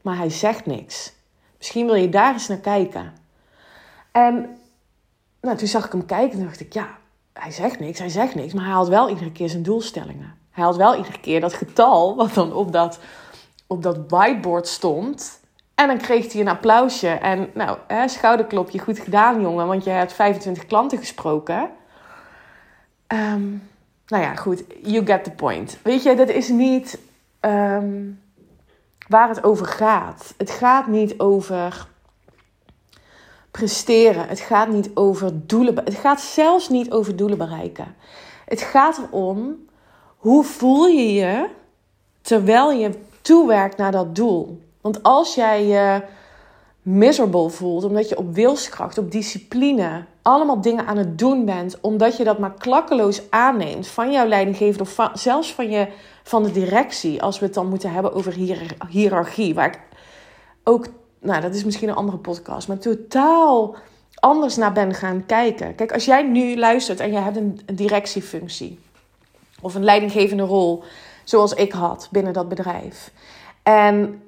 maar 0.03 0.17
hij 0.17 0.31
zegt 0.31 0.67
niks. 0.67 1.13
Misschien 1.59 1.87
wil 1.87 1.95
je 1.95 2.09
daar 2.09 2.33
eens 2.33 2.49
naar 2.49 2.59
kijken. 2.59 3.13
En 4.13 4.59
nou, 5.41 5.57
toen 5.57 5.69
zag 5.69 5.87
ik 5.87 5.93
hem 5.93 6.07
kijken 6.07 6.39
en 6.39 6.45
dacht 6.45 6.61
ik: 6.61 6.73
Ja, 6.73 6.99
hij 7.33 7.51
zegt 7.51 7.79
niks, 7.79 7.99
hij 7.99 8.09
zegt 8.09 8.35
niks, 8.35 8.53
maar 8.53 8.65
hij 8.65 8.75
had 8.75 8.89
wel 8.89 9.09
iedere 9.09 9.33
keer 9.33 9.49
zijn 9.49 9.63
doelstellingen. 9.63 10.35
Hij 10.57 10.65
had 10.65 10.77
wel 10.77 10.97
iedere 10.97 11.21
keer 11.21 11.41
dat 11.41 11.55
getal 11.55 12.17
wat 12.17 12.35
dan 12.35 12.53
op 12.53 12.73
dat, 12.73 12.99
op 13.67 13.83
dat 13.83 13.99
whiteboard 14.09 14.69
stond. 14.69 15.41
En 15.75 15.87
dan 15.87 15.99
kreeg 15.99 16.33
hij 16.33 16.41
een 16.41 16.49
applausje. 16.49 17.09
En 17.09 17.51
nou, 17.55 17.79
hè, 17.87 18.09
schouderklopje, 18.09 18.79
goed 18.79 18.99
gedaan 18.99 19.41
jongen, 19.41 19.67
want 19.67 19.85
je 19.85 19.91
hebt 19.91 20.13
25 20.13 20.67
klanten 20.67 20.99
gesproken. 20.99 21.71
Ehm, 23.07 23.49
nou 24.07 24.23
ja, 24.23 24.35
goed, 24.35 24.65
you 24.83 25.07
get 25.07 25.25
the 25.25 25.31
point. 25.31 25.79
Weet 25.83 26.03
je, 26.03 26.15
dat 26.15 26.29
is 26.29 26.49
niet 26.49 26.99
ehm, 27.41 28.11
waar 29.09 29.29
het 29.29 29.45
over 29.45 29.67
gaat. 29.67 30.35
Het 30.37 30.51
gaat 30.51 30.87
niet 30.87 31.19
over 31.19 31.87
presteren. 33.51 34.29
Het 34.29 34.41
gaat 34.41 34.69
niet 34.69 34.91
over 34.95 35.47
doelen. 35.47 35.75
Het 35.75 35.95
gaat 35.95 36.21
zelfs 36.21 36.69
niet 36.69 36.91
over 36.91 37.17
doelen 37.17 37.39
bereiken. 37.39 37.95
Het 38.45 38.63
gaat 38.63 38.99
erom 38.99 39.66
hoe 40.27 40.45
voel 40.45 40.87
je 40.87 41.13
je 41.13 41.49
terwijl 42.23 42.71
je 42.71 42.91
toewerkt 43.21 43.77
naar 43.77 43.93
dat 43.93 44.15
doel. 44.15 44.61
Want 44.81 45.03
als 45.03 45.35
jij 45.35 45.67
je 45.67 46.03
miserable 46.83 47.51
voelt, 47.51 47.85
omdat 47.85 48.09
je 48.09 48.19
op 48.19 48.35
wilskracht, 48.35 48.99
op 48.99 49.11
discipline, 49.11 50.05
allemaal 50.23 50.61
dingen 50.61 50.87
aan 50.87 50.97
het 50.97 51.19
doen 51.19 51.45
bent, 51.45 51.81
omdat 51.81 52.17
je 52.17 52.25
dat 52.25 52.39
maar 52.39 52.55
klakkeloos 52.55 53.23
aanneemt 53.31 53.87
van 53.87 54.13
jouw 54.13 54.27
leidinggevende 54.27 54.83
of 54.83 54.95
van, 54.95 55.11
zelfs 55.15 55.55
van, 55.55 55.71
je, 55.71 55.89
van 56.23 56.43
de 56.43 56.51
directie, 56.51 57.23
als 57.23 57.39
we 57.39 57.45
het 57.45 57.55
dan 57.55 57.69
moeten 57.69 57.93
hebben 57.93 58.15
over 58.15 58.35
hiërarchie, 58.89 59.55
waar 59.55 59.67
ik 59.67 59.81
ook, 60.65 60.87
nou 61.21 61.41
dat 61.41 61.55
is 61.55 61.65
misschien 61.65 61.89
een 61.89 61.95
andere 61.95 62.19
podcast, 62.19 62.69
maar 62.69 62.79
totaal 62.79 63.77
anders 64.15 64.57
naar 64.57 64.73
ben 64.73 64.95
gaan 64.95 65.27
kijken. 65.27 65.75
Kijk, 65.75 65.93
als 65.93 66.05
jij 66.05 66.23
nu 66.23 66.57
luistert 66.57 67.01
en 67.01 67.13
je 67.13 67.19
hebt 67.19 67.37
een 67.37 67.61
directiefunctie 67.75 68.79
of 69.61 69.75
een 69.75 69.85
leidinggevende 69.85 70.43
rol, 70.43 70.85
zoals 71.25 71.53
ik 71.53 71.73
had 71.73 72.09
binnen 72.11 72.33
dat 72.33 72.49
bedrijf. 72.49 73.11
En 73.63 74.23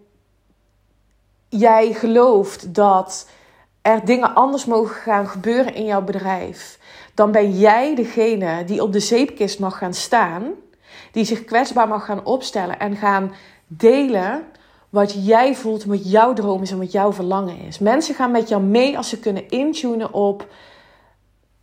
jij 1.49 1.93
gelooft 1.93 2.75
dat 2.75 3.29
er 3.83 4.05
dingen 4.05 4.35
anders 4.35 4.65
mogen 4.65 4.95
gaan 4.95 5.29
gebeuren 5.29 5.75
in 5.75 5.85
jouw 5.85 6.03
bedrijf, 6.03 6.79
dan 7.15 7.31
ben 7.31 7.59
jij 7.59 7.95
degene 7.95 8.65
die 8.65 8.83
op 8.83 8.93
de 8.93 9.01
zeepkist 9.01 9.59
mag 9.59 9.79
gaan 9.79 9.95
staan, 9.95 10.45
die 11.13 11.25
zich 11.25 11.45
kwetsbaar 11.45 11.89
mag 11.89 12.05
gaan 12.05 12.25
opstellen 12.25 12.79
en 12.79 12.97
gaan 12.97 13.35
delen 13.67 14.45
wat 14.89 15.27
jij 15.27 15.55
voelt, 15.55 15.85
wat 15.85 16.11
jouw 16.11 16.33
droom 16.33 16.63
is 16.63 16.71
en 16.71 16.79
wat 16.79 16.93
jouw 16.93 17.13
verlangen 17.13 17.59
is. 17.59 17.79
Mensen 17.79 18.15
gaan 18.15 18.31
met 18.31 18.49
jou 18.49 18.63
mee 18.63 18.97
als 18.97 19.09
ze 19.09 19.19
kunnen 19.19 19.49
intunen 19.49 20.13
op 20.13 20.47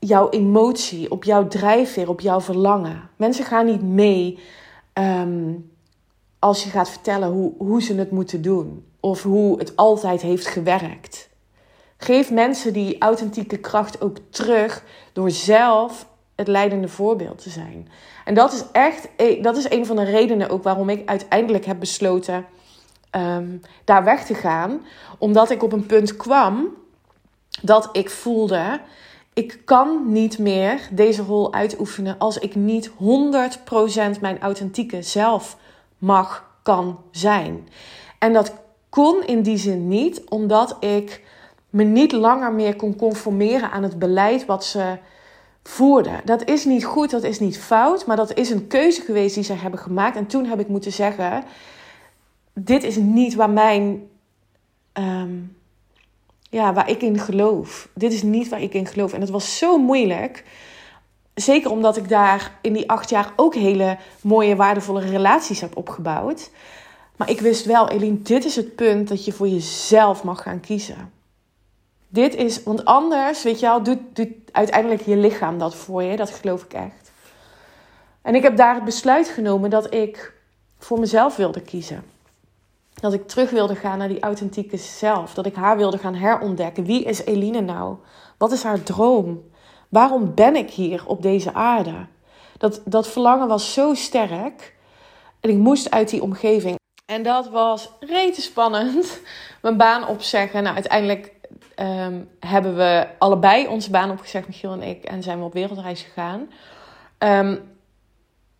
jouw 0.08 0.30
emotie, 0.30 1.12
op 1.12 1.24
jouw 1.24 1.48
drijfveer, 1.48 2.10
op 2.10 2.22
jouw 2.22 2.42
verlangen. 2.42 3.10
Mensen 3.16 3.46
gaan 3.46 3.66
niet 3.66 3.82
mee 3.82 4.40
ehm, 4.94 5.54
als 6.40 6.64
je 6.64 6.70
gaat 6.70 6.90
vertellen 6.90 7.30
hoe, 7.30 7.54
hoe 7.58 7.82
ze 7.82 7.96
het 7.96 8.12
moeten 8.12 8.42
doen 8.42 8.86
of 9.00 9.24
hoe 9.24 9.60
het 9.60 9.76
altijd 9.76 10.22
heeft 10.22 10.48
gewerkt. 10.48 11.30
Geef 11.98 12.32
mensen 12.32 12.74
die 12.74 12.98
authentieke 13.00 13.58
kracht 13.58 14.02
ook 14.02 14.18
terug 14.30 14.84
door 15.14 15.32
zelf 15.32 16.08
het 16.36 16.48
leidende 16.48 16.88
voorbeeld 16.88 17.44
te 17.44 17.50
zijn. 17.50 17.88
En 18.26 18.34
dat 18.34 18.54
is 18.54 18.64
echt, 18.72 19.10
e, 19.18 19.42
dat 19.42 19.58
is 19.58 19.70
een 19.70 19.86
van 19.86 19.96
de 19.96 20.04
redenen 20.04 20.50
ook 20.50 20.64
waarom 20.64 20.90
ik 20.90 21.10
uiteindelijk 21.10 21.66
heb 21.66 21.80
besloten 21.80 22.46
ehm, 23.10 23.58
daar 23.84 24.04
weg 24.04 24.26
te 24.26 24.34
gaan. 24.34 24.82
Omdat 25.18 25.50
ik 25.50 25.64
op 25.64 25.72
een 25.72 25.86
punt 25.86 26.16
kwam 26.16 26.68
dat 27.62 27.90
ik 27.92 28.10
voelde 28.10 28.80
ik 29.36 29.62
kan 29.66 30.12
niet 30.12 30.40
meer 30.40 30.88
deze 30.92 31.22
rol 31.22 31.54
uitoefenen 31.54 32.18
als 32.18 32.38
ik 32.38 32.56
niet 32.56 32.90
100% 32.90 32.94
mijn 34.22 34.40
authentieke 34.40 35.02
zelf 35.02 35.58
mag, 35.98 36.50
kan 36.64 37.00
zijn. 37.12 37.68
En 38.20 38.34
dat 38.34 38.54
kon 38.90 39.26
in 39.26 39.42
die 39.42 39.58
zin 39.58 39.88
niet, 39.88 40.22
omdat 40.30 40.78
ik 40.80 41.24
me 41.70 41.84
niet 41.84 42.12
langer 42.12 42.54
meer 42.54 42.76
kon 42.76 42.96
conformeren 42.96 43.72
aan 43.72 43.84
het 43.84 44.00
beleid 44.00 44.46
wat 44.46 44.66
ze 44.66 44.98
voerden. 45.64 46.22
Dat 46.26 46.44
is 46.44 46.66
niet 46.66 46.86
goed, 46.86 47.10
dat 47.10 47.24
is 47.24 47.40
niet 47.40 47.60
fout, 47.60 48.06
maar 48.06 48.16
dat 48.16 48.34
is 48.38 48.50
een 48.50 48.68
keuze 48.68 49.02
geweest 49.02 49.36
die 49.36 49.44
ze 49.44 49.54
hebben 49.54 49.80
gemaakt. 49.80 50.16
En 50.16 50.28
toen 50.28 50.46
heb 50.46 50.60
ik 50.60 50.68
moeten 50.68 50.92
zeggen: 50.92 51.44
dit 52.54 52.84
is 52.84 52.96
niet 52.96 53.36
waar 53.36 53.50
mijn 53.50 54.08
ehm, 54.92 55.38
ja, 56.50 56.74
waar 56.74 56.90
ik 56.90 57.02
in 57.02 57.20
geloof. 57.20 57.90
Dit 57.94 58.14
is 58.14 58.24
niet 58.24 58.50
waar 58.50 58.62
ik 58.62 58.74
in 58.74 58.86
geloof. 58.86 59.14
En 59.14 59.22
het 59.22 59.30
was 59.30 59.58
zo 59.58 59.78
moeilijk. 59.78 60.44
Zeker 61.34 61.72
omdat 61.72 61.98
ik 61.98 62.10
daar 62.10 62.52
in 62.62 62.74
die 62.74 62.90
acht 62.90 63.10
jaar 63.10 63.34
ook 63.36 63.56
hele 63.56 63.98
mooie, 64.22 64.56
waardevolle 64.56 65.02
relaties 65.02 65.62
heb 65.62 65.78
opgebouwd. 65.78 66.50
Maar 67.16 67.30
ik 67.30 67.40
wist 67.40 67.66
wel, 67.66 67.90
Eline, 67.90 68.22
dit 68.22 68.46
is 68.46 68.56
het 68.56 68.76
punt 68.76 69.08
dat 69.08 69.26
je 69.26 69.32
voor 69.32 69.48
jezelf 69.48 70.24
mag 70.24 70.42
gaan 70.42 70.60
kiezen. 70.60 71.12
Dit 72.08 72.36
is, 72.36 72.64
want 72.64 72.86
anders, 72.86 73.44
weet 73.44 73.60
je 73.60 73.66
wel, 73.66 73.84
doet, 73.84 74.00
doet 74.14 74.28
uiteindelijk 74.52 75.02
je 75.02 75.18
lichaam 75.18 75.60
dat 75.60 75.76
voor 75.76 76.04
je. 76.04 76.16
Dat 76.16 76.30
geloof 76.30 76.64
ik 76.64 76.74
echt. 76.74 77.12
En 78.22 78.36
ik 78.36 78.44
heb 78.44 78.58
daar 78.58 78.76
het 78.76 78.84
besluit 78.84 79.28
genomen 79.28 79.70
dat 79.70 79.94
ik 79.94 80.34
voor 80.78 81.00
mezelf 81.00 81.36
wilde 81.36 81.62
kiezen. 81.62 82.04
Dat 83.02 83.14
ik 83.14 83.28
terug 83.28 83.50
wilde 83.50 83.76
gaan 83.76 83.98
naar 83.98 84.08
die 84.08 84.20
authentieke 84.20 84.78
zelf. 84.78 85.34
Dat 85.34 85.46
ik 85.46 85.56
haar 85.56 85.78
wilde 85.78 85.98
gaan 85.98 86.16
herontdekken. 86.16 86.84
Wie 86.86 87.04
is 87.04 87.26
Eline 87.26 87.62
nou? 87.62 87.96
Wat 88.38 88.52
is 88.52 88.64
haar 88.64 88.84
droom? 88.84 89.44
Waarom 89.90 90.34
ben 90.34 90.56
ik 90.56 90.70
hier 90.70 91.04
op 91.06 91.22
deze 91.22 91.54
aarde? 91.54 92.06
Dat, 92.58 92.82
dat 92.86 93.08
verlangen 93.08 93.48
was 93.48 93.74
zo 93.74 93.94
sterk. 93.94 94.76
En 95.40 95.50
ik 95.50 95.58
moest 95.58 95.92
uit 95.92 96.10
die 96.10 96.22
omgeving. 96.22 96.76
En 97.06 97.24
dat 97.24 97.50
was 97.50 97.90
rete 98.00 98.42
spannend. 98.42 99.22
Mijn 99.62 99.78
baan 99.78 100.08
opzeggen. 100.08 100.64
Nou, 100.64 100.76
uiteindelijk 100.76 101.32
ehm, 101.76 102.22
hebben 102.40 102.76
we 102.76 103.08
allebei 103.20 103.68
onze 103.68 103.90
baan 103.90 104.12
opgezegd, 104.12 104.48
Michiel 104.48 104.72
en 104.72 104.82
ik. 104.82 105.04
En 105.04 105.24
zijn 105.24 105.40
we 105.40 105.46
op 105.46 105.54
wereldreis 105.54 106.02
gegaan. 106.02 106.50
Um, 107.20 107.75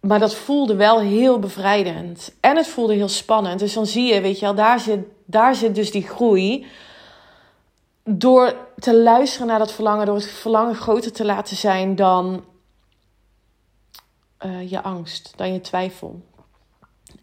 maar 0.08 0.20
dat 0.20 0.36
voelde 0.36 0.76
wel 0.76 1.00
heel 1.00 1.40
bevrijdend. 1.40 2.36
En 2.40 2.56
het 2.56 2.68
voelde 2.68 2.94
heel 2.94 3.08
spannend. 3.08 3.60
Dus 3.60 3.74
dan 3.74 3.86
zie 3.86 4.14
je, 4.14 4.22
weet 4.22 4.40
je 4.40 4.46
wel, 4.46 4.56
daar 4.56 4.80
zit, 4.80 5.00
daar 5.26 5.56
zit 5.56 5.76
dus 5.76 5.92
die 5.92 6.08
groei. 6.08 6.66
Door 8.04 8.56
te 8.80 8.96
luisteren 8.96 9.48
naar 9.48 9.60
dat 9.60 9.72
verlangen, 9.72 10.06
door 10.06 10.16
het 10.16 10.26
verlangen 10.26 10.76
groter 10.76 11.12
te 11.12 11.26
laten 11.26 11.58
zijn 11.58 11.96
dan 11.96 12.46
uh, 14.46 14.72
je 14.72 14.82
angst, 14.82 15.34
dan 15.36 15.54
je 15.54 15.62
twijfel. 15.62 16.22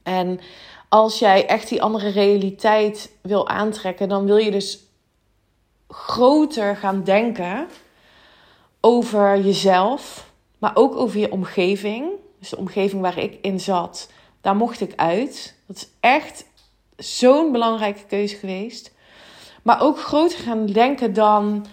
En 0.02 0.40
als 0.88 1.18
jij 1.18 1.46
echt 1.46 1.68
die 1.68 1.82
andere 1.82 2.08
realiteit 2.08 3.12
wil 3.20 3.48
aantrekken, 3.48 4.08
dan 4.08 4.24
wil 4.24 4.36
je 4.36 4.50
dus 4.50 4.78
groter 5.88 6.76
gaan 6.76 7.04
denken 7.04 7.66
over 8.80 9.40
jezelf, 9.40 10.30
maar 10.58 10.76
ook 10.76 10.96
over 10.96 11.18
je 11.18 11.32
omgeving 11.32 12.20
dus 12.42 12.50
de 12.50 12.56
omgeving 12.56 13.02
waar 13.02 13.18
ik 13.18 13.38
in 13.42 13.60
zat, 13.60 14.10
daar 14.40 14.56
mocht 14.56 14.80
ik 14.80 14.92
uit. 14.96 15.54
Dat 15.66 15.76
is 15.76 15.88
echt 16.00 16.44
zo'n 16.96 17.52
belangrijke 17.52 18.04
keuze 18.08 18.36
geweest. 18.36 18.92
Maar 19.62 19.82
ook 19.82 20.00
groter 20.00 20.38
gaan 20.38 20.66
denken 20.66 21.12
dan 21.12 21.66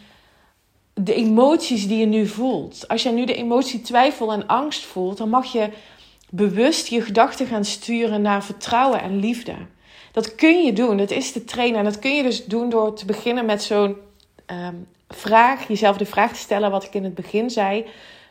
de 0.93 1.13
emoties 1.13 1.88
die 1.88 1.97
je 1.97 2.05
nu 2.05 2.27
voelt. 2.27 2.88
Als 2.88 3.03
je 3.03 3.10
nu 3.10 3.25
de 3.25 3.36
emotie 3.36 3.82
twijfel 3.82 4.32
en 4.32 4.47
angst 4.47 4.86
voelt, 4.86 5.17
dan 5.17 5.29
mag 5.29 5.51
je 5.51 5.69
bewust 6.29 6.88
je 6.88 7.01
gedachten 7.01 7.47
gaan 7.47 7.65
sturen 7.65 8.21
naar 8.21 8.43
vertrouwen 8.43 9.01
en 9.01 9.19
liefde. 9.19 9.55
Dat 10.12 10.36
kun 10.36 10.63
je 10.63 10.73
doen, 10.73 10.97
dat 10.97 11.12
is 11.12 11.32
te 11.32 11.43
trainen. 11.43 11.79
En 11.79 11.86
dat 11.86 11.99
kun 11.99 12.15
je 12.15 12.23
dus 12.23 12.45
doen 12.45 12.69
door 12.69 12.95
te 12.95 13.05
beginnen 13.05 13.45
met 13.45 13.63
zo'n 13.63 13.97
ehm, 14.45 14.75
vraag, 15.08 15.67
jezelf 15.67 15.97
de 15.97 16.05
vraag 16.05 16.34
te 16.34 16.39
stellen, 16.39 16.71
wat 16.71 16.84
ik 16.84 16.93
in 16.93 17.03
het 17.03 17.15
begin 17.15 17.49
zei. 17.49 17.86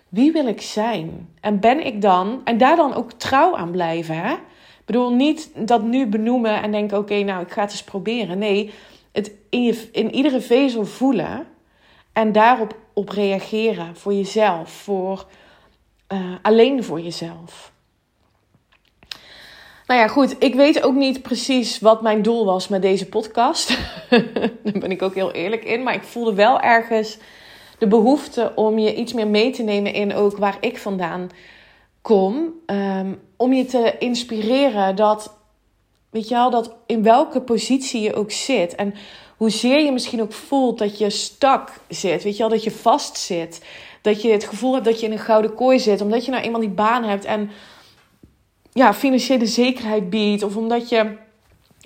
Wie 0.09 0.33
wil 0.33 0.47
ik 0.47 0.61
zijn? 0.61 1.29
En 1.40 1.61
ben 1.61 1.87
ik 1.87 2.03
dan, 2.03 2.40
en 2.44 2.59
daar 2.59 2.77
dan 2.77 2.94
ook 2.94 3.12
trouw 3.12 3.57
aan 3.57 3.71
blijven, 3.71 4.16
hè? 4.16 4.35
bedoel 4.88 5.12
niet 5.12 5.51
dat 5.55 5.83
nu 5.83 6.07
benoemen 6.07 6.62
en 6.62 6.73
denken: 6.73 6.99
oké, 6.99 7.23
nou 7.23 7.42
ik 7.42 7.51
ga 7.51 7.61
het 7.61 7.71
eens 7.71 7.85
proberen. 7.85 8.38
Nee, 8.38 8.73
het 9.12 9.33
in, 9.51 9.62
je, 9.62 9.88
in 9.92 10.14
iedere 10.14 10.40
vezel 10.40 10.85
voelen 10.85 11.47
en 12.12 12.33
daarop 12.33 12.77
op 12.92 13.09
reageren 13.09 13.97
voor 13.97 14.14
jezelf, 14.14 14.71
voor, 14.71 15.27
uh, 16.12 16.35
alleen 16.42 16.85
voor 16.85 17.01
jezelf. 17.01 17.73
Nou 19.87 20.01
ja, 20.01 20.09
goed. 20.09 20.37
Ik 20.38 20.55
weet 20.55 20.83
ook 20.83 20.94
niet 20.94 21.23
precies 21.23 21.79
wat 21.79 22.03
mijn 22.03 22.23
doel 22.23 22.44
was 22.44 22.68
met 22.68 22.83
deze 22.83 23.07
podcast. 23.07 23.68
Daar 24.62 24.79
ben 24.79 24.90
ik 24.90 25.03
ook 25.03 25.14
heel 25.14 25.33
eerlijk 25.33 25.64
in. 25.64 25.83
Maar 25.83 25.94
ik 25.94 26.03
voelde 26.03 26.35
wel 26.35 26.61
ergens 26.61 27.18
de 27.79 27.87
behoefte 27.87 28.53
om 28.55 28.79
je 28.79 28.95
iets 28.95 29.12
meer 29.12 29.29
mee 29.29 29.51
te 29.51 29.62
nemen 29.62 29.93
in 29.93 30.14
ook 30.14 30.37
waar 30.37 30.57
ik 30.61 30.79
vandaan 30.79 31.31
kom. 32.03 32.53
Ehm, 32.67 33.14
om 33.37 33.53
je 33.53 33.64
te 33.64 33.95
inspireren 33.99 34.97
dat, 34.97 35.37
weet 36.11 36.29
je 36.29 36.35
wel, 36.35 36.51
dat 36.51 36.77
in 36.87 37.03
welke 37.03 37.41
positie 37.41 38.01
je 38.01 38.14
ook 38.14 38.31
zit. 38.31 38.75
En 38.75 38.95
hoezeer 39.37 39.81
je 39.85 39.93
misschien 39.93 40.23
ook 40.23 40.33
voelt 40.33 40.79
dat 40.79 40.99
je 40.99 41.11
stak 41.11 41.73
zit. 41.88 42.23
Weet 42.23 42.33
je 42.33 42.38
wel, 42.38 42.49
dat 42.49 42.64
je 42.64 42.71
vast 42.71 43.17
zit. 43.17 43.64
Dat 44.03 44.23
je 44.23 44.31
het 44.31 44.45
gevoel 44.45 44.73
hebt 44.73 44.85
dat 44.85 45.01
je 45.01 45.07
in 45.07 45.12
een 45.12 45.19
gouden 45.19 45.55
kooi 45.55 45.79
zit. 45.79 46.01
Omdat 46.01 46.25
je 46.25 46.31
nou 46.31 46.43
eenmaal 46.43 46.61
die 46.61 46.71
baan 46.71 47.05
hebt 47.05 47.25
en 47.25 47.51
ja, 48.73 48.95
financiële 48.95 49.47
zekerheid 49.47 50.11
biedt. 50.11 50.43
Of 50.43 50.57
omdat 50.57 50.88
je 50.88 51.17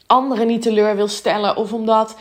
anderen 0.07 0.47
niet 0.47 0.63
teleur 0.63 0.97
wil 0.97 1.09
stellen. 1.09 1.57
Of 1.57 1.73
omdat 1.73 2.17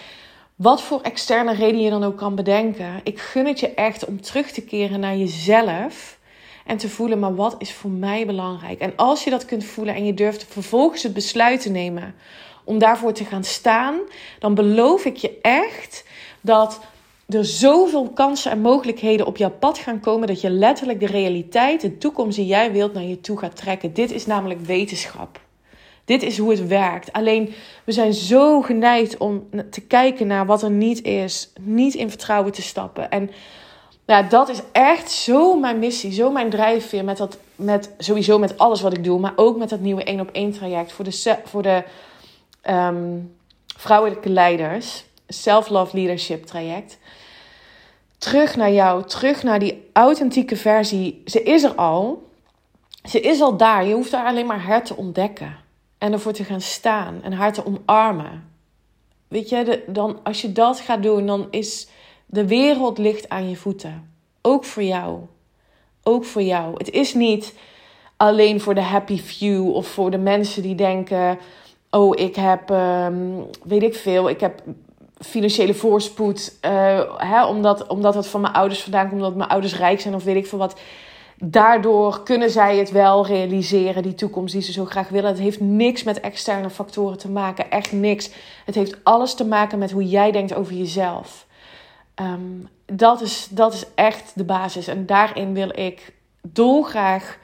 wat 0.62 0.82
voor 0.82 1.02
externe 1.02 1.54
reden 1.54 1.82
je 1.82 1.90
dan 1.90 2.04
ook 2.04 2.18
kan 2.18 2.36
bedenken. 2.36 3.02
Ik 3.04 3.20
gun 3.20 3.46
het 3.46 3.60
je 3.60 3.74
echt 3.74 4.06
om 4.06 4.22
terug 4.22 4.52
te 4.52 4.62
keren 4.62 5.00
naar 5.00 5.16
jezelf. 5.16 6.20
En 6.66 6.78
te 6.78 6.90
voelen, 6.90 7.20
maar 7.20 7.36
wat 7.36 7.56
is 7.58 7.74
voor 7.74 7.90
mij 7.90 8.26
belangrijk? 8.26 8.80
En 8.80 8.94
als 8.96 9.24
je 9.24 9.30
dat 9.30 9.46
kunt 9.46 9.64
voelen 9.64 9.96
en 9.96 10.06
je 10.06 10.14
durft 10.14 10.46
vervolgens 10.50 11.04
het 11.04 11.14
besluit 11.14 11.62
te 11.62 11.70
nemen 11.70 12.16
om 12.64 12.78
daarvoor 12.78 13.14
te 13.14 13.26
gaan 13.26 13.44
staan, 13.44 14.00
dan 14.40 14.56
beloof 14.56 15.06
ik 15.06 15.18
je 15.18 15.40
echt 15.42 16.06
dat 16.42 16.80
er 17.28 17.46
zoveel 17.46 18.10
kansen 18.10 18.52
en 18.52 18.62
mogelijkheden 18.62 19.26
op 19.26 19.38
jouw 19.38 19.52
pad 19.60 19.78
gaan 19.78 20.00
komen 20.00 20.28
dat 20.28 20.42
je 20.42 20.50
letterlijk 20.50 21.00
de 21.00 21.06
realiteit, 21.06 21.82
de 21.82 21.98
toekomst 21.98 22.38
die 22.38 22.46
jij 22.46 22.72
wilt, 22.72 22.94
naar 22.94 23.04
je 23.04 23.22
toe 23.22 23.38
gaat 23.38 23.56
trekken. 23.56 23.94
Dit 23.94 24.12
is 24.12 24.26
namelijk 24.26 24.60
wetenschap. 24.60 25.40
Dit 26.12 26.24
is 26.24 26.38
hoe 26.38 26.52
het 26.52 26.68
werkt. 26.68 27.14
Alleen 27.14 27.54
we 27.84 27.92
zijn 27.92 28.14
zo 28.14 28.62
geneigd 28.62 29.18
om 29.18 29.50
te 29.70 29.82
kijken 29.82 30.28
naar 30.28 30.46
wat 30.46 30.62
er 30.62 30.72
niet 30.72 31.04
is, 31.04 31.54
niet 31.60 31.94
in 31.94 32.10
vertrouwen 32.10 32.52
te 32.52 32.62
stappen. 32.62 33.12
En 33.12 33.32
ja, 34.06 34.22
dat 34.22 34.50
is 34.50 34.62
echt 34.72 35.12
zo 35.12 35.60
mijn 35.60 35.80
missie, 35.80 36.12
zo 36.12 36.32
mijn 36.32 36.50
drijfveer 36.50 37.04
met 37.04 37.18
dat, 37.18 37.38
met 37.56 37.90
sowieso 37.98 38.40
met 38.40 38.58
alles 38.58 38.82
wat 38.82 38.98
ik 38.98 39.04
doe, 39.04 39.20
maar 39.20 39.34
ook 39.36 39.58
met 39.58 39.70
dat 39.70 39.80
nieuwe 39.80 40.04
één 40.04 40.20
op 40.20 40.30
één 40.32 40.52
traject 40.52 40.92
voor 40.92 41.06
de, 41.06 41.38
voor 41.44 41.62
de 41.62 41.84
ehm, 42.62 43.18
vrouwelijke 43.78 44.30
leiders, 44.30 45.04
self-love 45.28 45.96
leadership 45.98 46.46
traject 46.46 46.98
terug 48.18 48.56
naar 48.56 48.72
jou, 48.72 49.04
terug 49.04 49.44
naar 49.44 49.60
die 49.60 49.90
authentieke 49.94 50.56
versie. 50.56 51.22
Ze 51.26 51.44
is 51.44 51.64
er 51.64 51.76
al. 51.76 52.30
Ze 53.04 53.22
is 53.22 53.42
al 53.42 53.58
daar. 53.58 53.86
Je 53.86 53.94
hoeft 53.94 54.12
haar 54.12 54.26
alleen 54.26 54.46
maar 54.46 54.62
haar 54.62 54.84
te 54.84 54.96
ontdekken. 54.96 55.70
En 56.02 56.14
ervoor 56.14 56.32
te 56.32 56.44
gaan 56.44 56.62
staan 56.62 57.24
en 57.24 57.34
haar 57.34 57.54
te 57.54 57.66
omarmen. 57.66 58.50
Weet 59.28 59.50
je, 59.50 59.84
dan, 59.88 60.20
als 60.24 60.42
je 60.42 60.52
dat 60.52 60.80
gaat 60.80 61.04
doen, 61.04 61.26
dan 61.26 61.48
is 61.50 61.88
de 62.26 62.48
wereld 62.48 62.98
licht 62.98 63.30
aan 63.30 63.50
je 63.50 63.56
voeten. 63.56 64.14
Ook 64.42 64.64
voor 64.64 64.84
jou. 64.84 65.20
Ook 66.04 66.26
voor 66.26 66.42
jou. 66.42 66.74
Het 66.78 66.90
is 66.90 67.14
niet 67.14 67.54
alleen 68.18 68.62
voor 68.62 68.76
de 68.76 68.82
happy 68.82 69.20
few 69.20 69.76
of 69.76 69.88
voor 69.88 70.12
de 70.12 70.18
mensen 70.18 70.62
die 70.62 70.76
denken: 70.76 71.40
Oh, 71.90 72.20
ik 72.20 72.36
heb, 72.36 72.70
um, 72.70 73.46
weet 73.64 73.84
ik 73.84 73.96
veel, 73.96 74.30
ik 74.30 74.40
heb 74.40 74.62
financiële 75.20 75.74
voorspoed. 75.74 76.58
Uh, 76.66 77.02
hè, 77.18 77.46
omdat, 77.46 77.88
omdat 77.88 78.14
het 78.14 78.28
van 78.28 78.42
mijn 78.42 78.54
ouders 78.54 78.82
vandaan 78.82 79.10
komt, 79.10 79.22
omdat 79.22 79.36
mijn 79.36 79.50
ouders 79.50 79.78
rijk 79.78 80.02
zijn 80.02 80.16
of 80.16 80.24
weet 80.24 80.36
ik 80.36 80.48
veel 80.48 80.58
wat. 80.58 80.80
Daardoor 81.44 82.24
kunnen 82.24 82.50
zij 82.50 82.78
het 82.78 82.92
wel 82.92 83.26
realiseren, 83.26 84.04
die 84.04 84.16
toekomst 84.16 84.54
die 84.54 84.62
ze 84.62 84.72
zo 84.72 84.86
graag 84.86 85.10
willen. 85.10 85.30
Het 85.30 85.40
heeft 85.40 85.60
niks 85.60 86.04
met 86.04 86.20
externe 86.20 86.70
factoren 86.70 87.18
te 87.18 87.30
maken, 87.30 87.72
echt 87.72 87.92
niks. 87.92 88.32
Het 88.66 88.76
heeft 88.76 89.04
alles 89.04 89.34
te 89.34 89.46
maken 89.46 89.80
met 89.80 89.92
hoe 89.92 90.08
jij 90.08 90.32
denkt 90.32 90.54
over 90.54 90.74
jezelf. 90.74 91.48
Um, 92.16 92.68
dat, 92.86 93.22
is, 93.22 93.48
dat 93.52 93.74
is 93.74 93.86
echt 93.96 94.32
de 94.36 94.44
basis. 94.44 94.88
En 94.88 95.06
daarin 95.06 95.54
wil 95.54 95.80
ik 95.80 96.14
dolgraag 96.42 97.38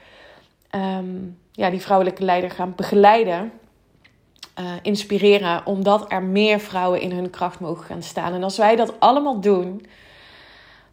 um, 0.72 1.38
ja, 1.52 1.70
die 1.70 1.82
vrouwelijke 1.82 2.24
leider 2.24 2.52
gaan 2.52 2.74
begeleiden 2.76 3.52
uh, 4.60 4.72
inspireren, 4.82 5.66
omdat 5.66 6.12
er 6.12 6.24
meer 6.24 6.60
vrouwen 6.60 7.02
in 7.02 7.12
hun 7.12 7.30
kracht 7.30 7.60
mogen 7.60 7.86
gaan 7.86 8.04
staan. 8.04 8.34
En 8.34 8.44
als 8.44 8.58
wij 8.58 8.76
dat 8.76 9.00
allemaal 9.00 9.40
doen, 9.40 9.86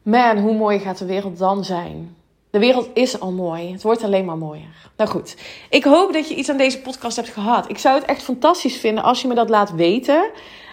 man, 0.02 0.38
hoe 0.38 0.56
mooi 0.56 0.78
gaat 0.78 0.98
de 0.98 1.06
wereld 1.06 1.38
dan 1.38 1.64
zijn? 1.64 2.16
De 2.54 2.60
wereld 2.60 2.88
is 2.92 3.20
al 3.20 3.32
mooi. 3.32 3.72
Het 3.72 3.82
wordt 3.82 4.02
alleen 4.02 4.24
maar 4.24 4.36
mooier. 4.36 4.90
Nou 4.96 5.10
goed, 5.10 5.36
ik 5.70 5.84
hoop 5.84 6.12
dat 6.12 6.28
je 6.28 6.34
iets 6.34 6.48
aan 6.48 6.56
deze 6.56 6.80
podcast 6.80 7.16
hebt 7.16 7.28
gehad. 7.28 7.70
Ik 7.70 7.78
zou 7.78 7.94
het 7.94 8.04
echt 8.04 8.22
fantastisch 8.22 8.76
vinden 8.76 9.04
als 9.04 9.22
je 9.22 9.28
me 9.28 9.34
dat 9.34 9.48
laat 9.48 9.72
weten. 9.72 10.30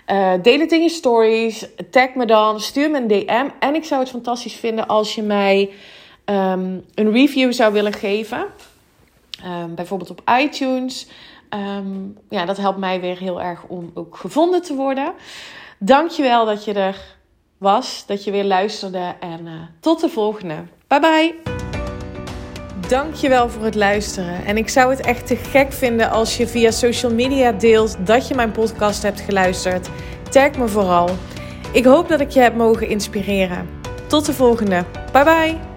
Uh, 0.08 0.34
deel 0.42 0.60
het 0.60 0.72
in 0.72 0.82
je 0.82 0.90
stories. 0.90 1.68
Tag 1.92 2.14
me 2.16 2.26
dan. 2.26 2.60
Stuur 2.60 2.92
me 2.92 2.98
een 2.98 3.08
DM. 3.08 3.50
En 3.60 3.76
ik 3.76 3.84
zou 3.84 4.02
het 4.02 4.10
fantastisch 4.10 4.54
vinden 4.54 4.88
als 4.88 5.16
je 5.16 5.22
mij 5.22 5.70
um, 6.26 6.86
een 6.96 7.12
review 7.12 7.54
zou 7.54 7.74
willen 7.74 7.94
geven. 7.94 8.46
Um, 9.46 9.76
bijvoorbeeld 9.76 10.10
op 10.10 10.22
iTunes. 10.40 11.08
Um, 11.50 12.18
ja, 12.30 12.46
dat 12.46 12.58
helpt 12.58 12.80
mij 12.80 13.02
weer 13.02 13.18
heel 13.18 13.42
erg 13.42 13.64
om 13.68 13.92
ook 13.94 14.18
gevonden 14.18 14.62
te 14.62 14.76
worden. 14.76 15.14
Dankjewel 15.80 16.46
dat 16.46 16.66
je 16.66 16.74
er 16.74 17.02
was, 17.58 18.04
dat 18.08 18.24
je 18.24 18.32
weer 18.32 18.46
luisterde 18.46 19.16
en 19.20 19.46
uh, 19.46 19.52
tot 19.80 20.00
de 20.00 20.10
volgende. 20.10 20.64
Bye 20.88 21.00
bye! 21.00 21.51
Dankjewel 22.92 23.50
voor 23.50 23.64
het 23.64 23.76
luisteren. 23.76 24.46
En 24.46 24.58
ik 24.58 24.70
zou 24.70 24.90
het 24.90 25.06
echt 25.06 25.28
te 25.28 25.36
gek 25.36 25.74
vinden 25.74 26.10
als 26.10 26.38
je 26.38 26.48
via 26.48 26.72
social 26.72 27.14
media 27.14 27.52
deelt 27.52 27.98
dat 28.06 28.28
je 28.28 28.36
mijn 28.36 28.52
podcast 28.52 29.04
hebt 29.04 29.20
geluisterd. 29.20 29.90
Tag 30.30 30.58
me 30.58 30.68
vooral. 30.68 31.10
Ik 31.74 31.86
hoop 31.86 32.08
dat 32.10 32.20
ik 32.20 32.30
je 32.30 32.40
heb 32.40 32.56
mogen 32.56 32.88
inspireren. 32.88 33.70
Tot 34.08 34.26
de 34.26 34.34
volgende. 34.34 34.84
Bye 35.12 35.24
bye! 35.24 35.71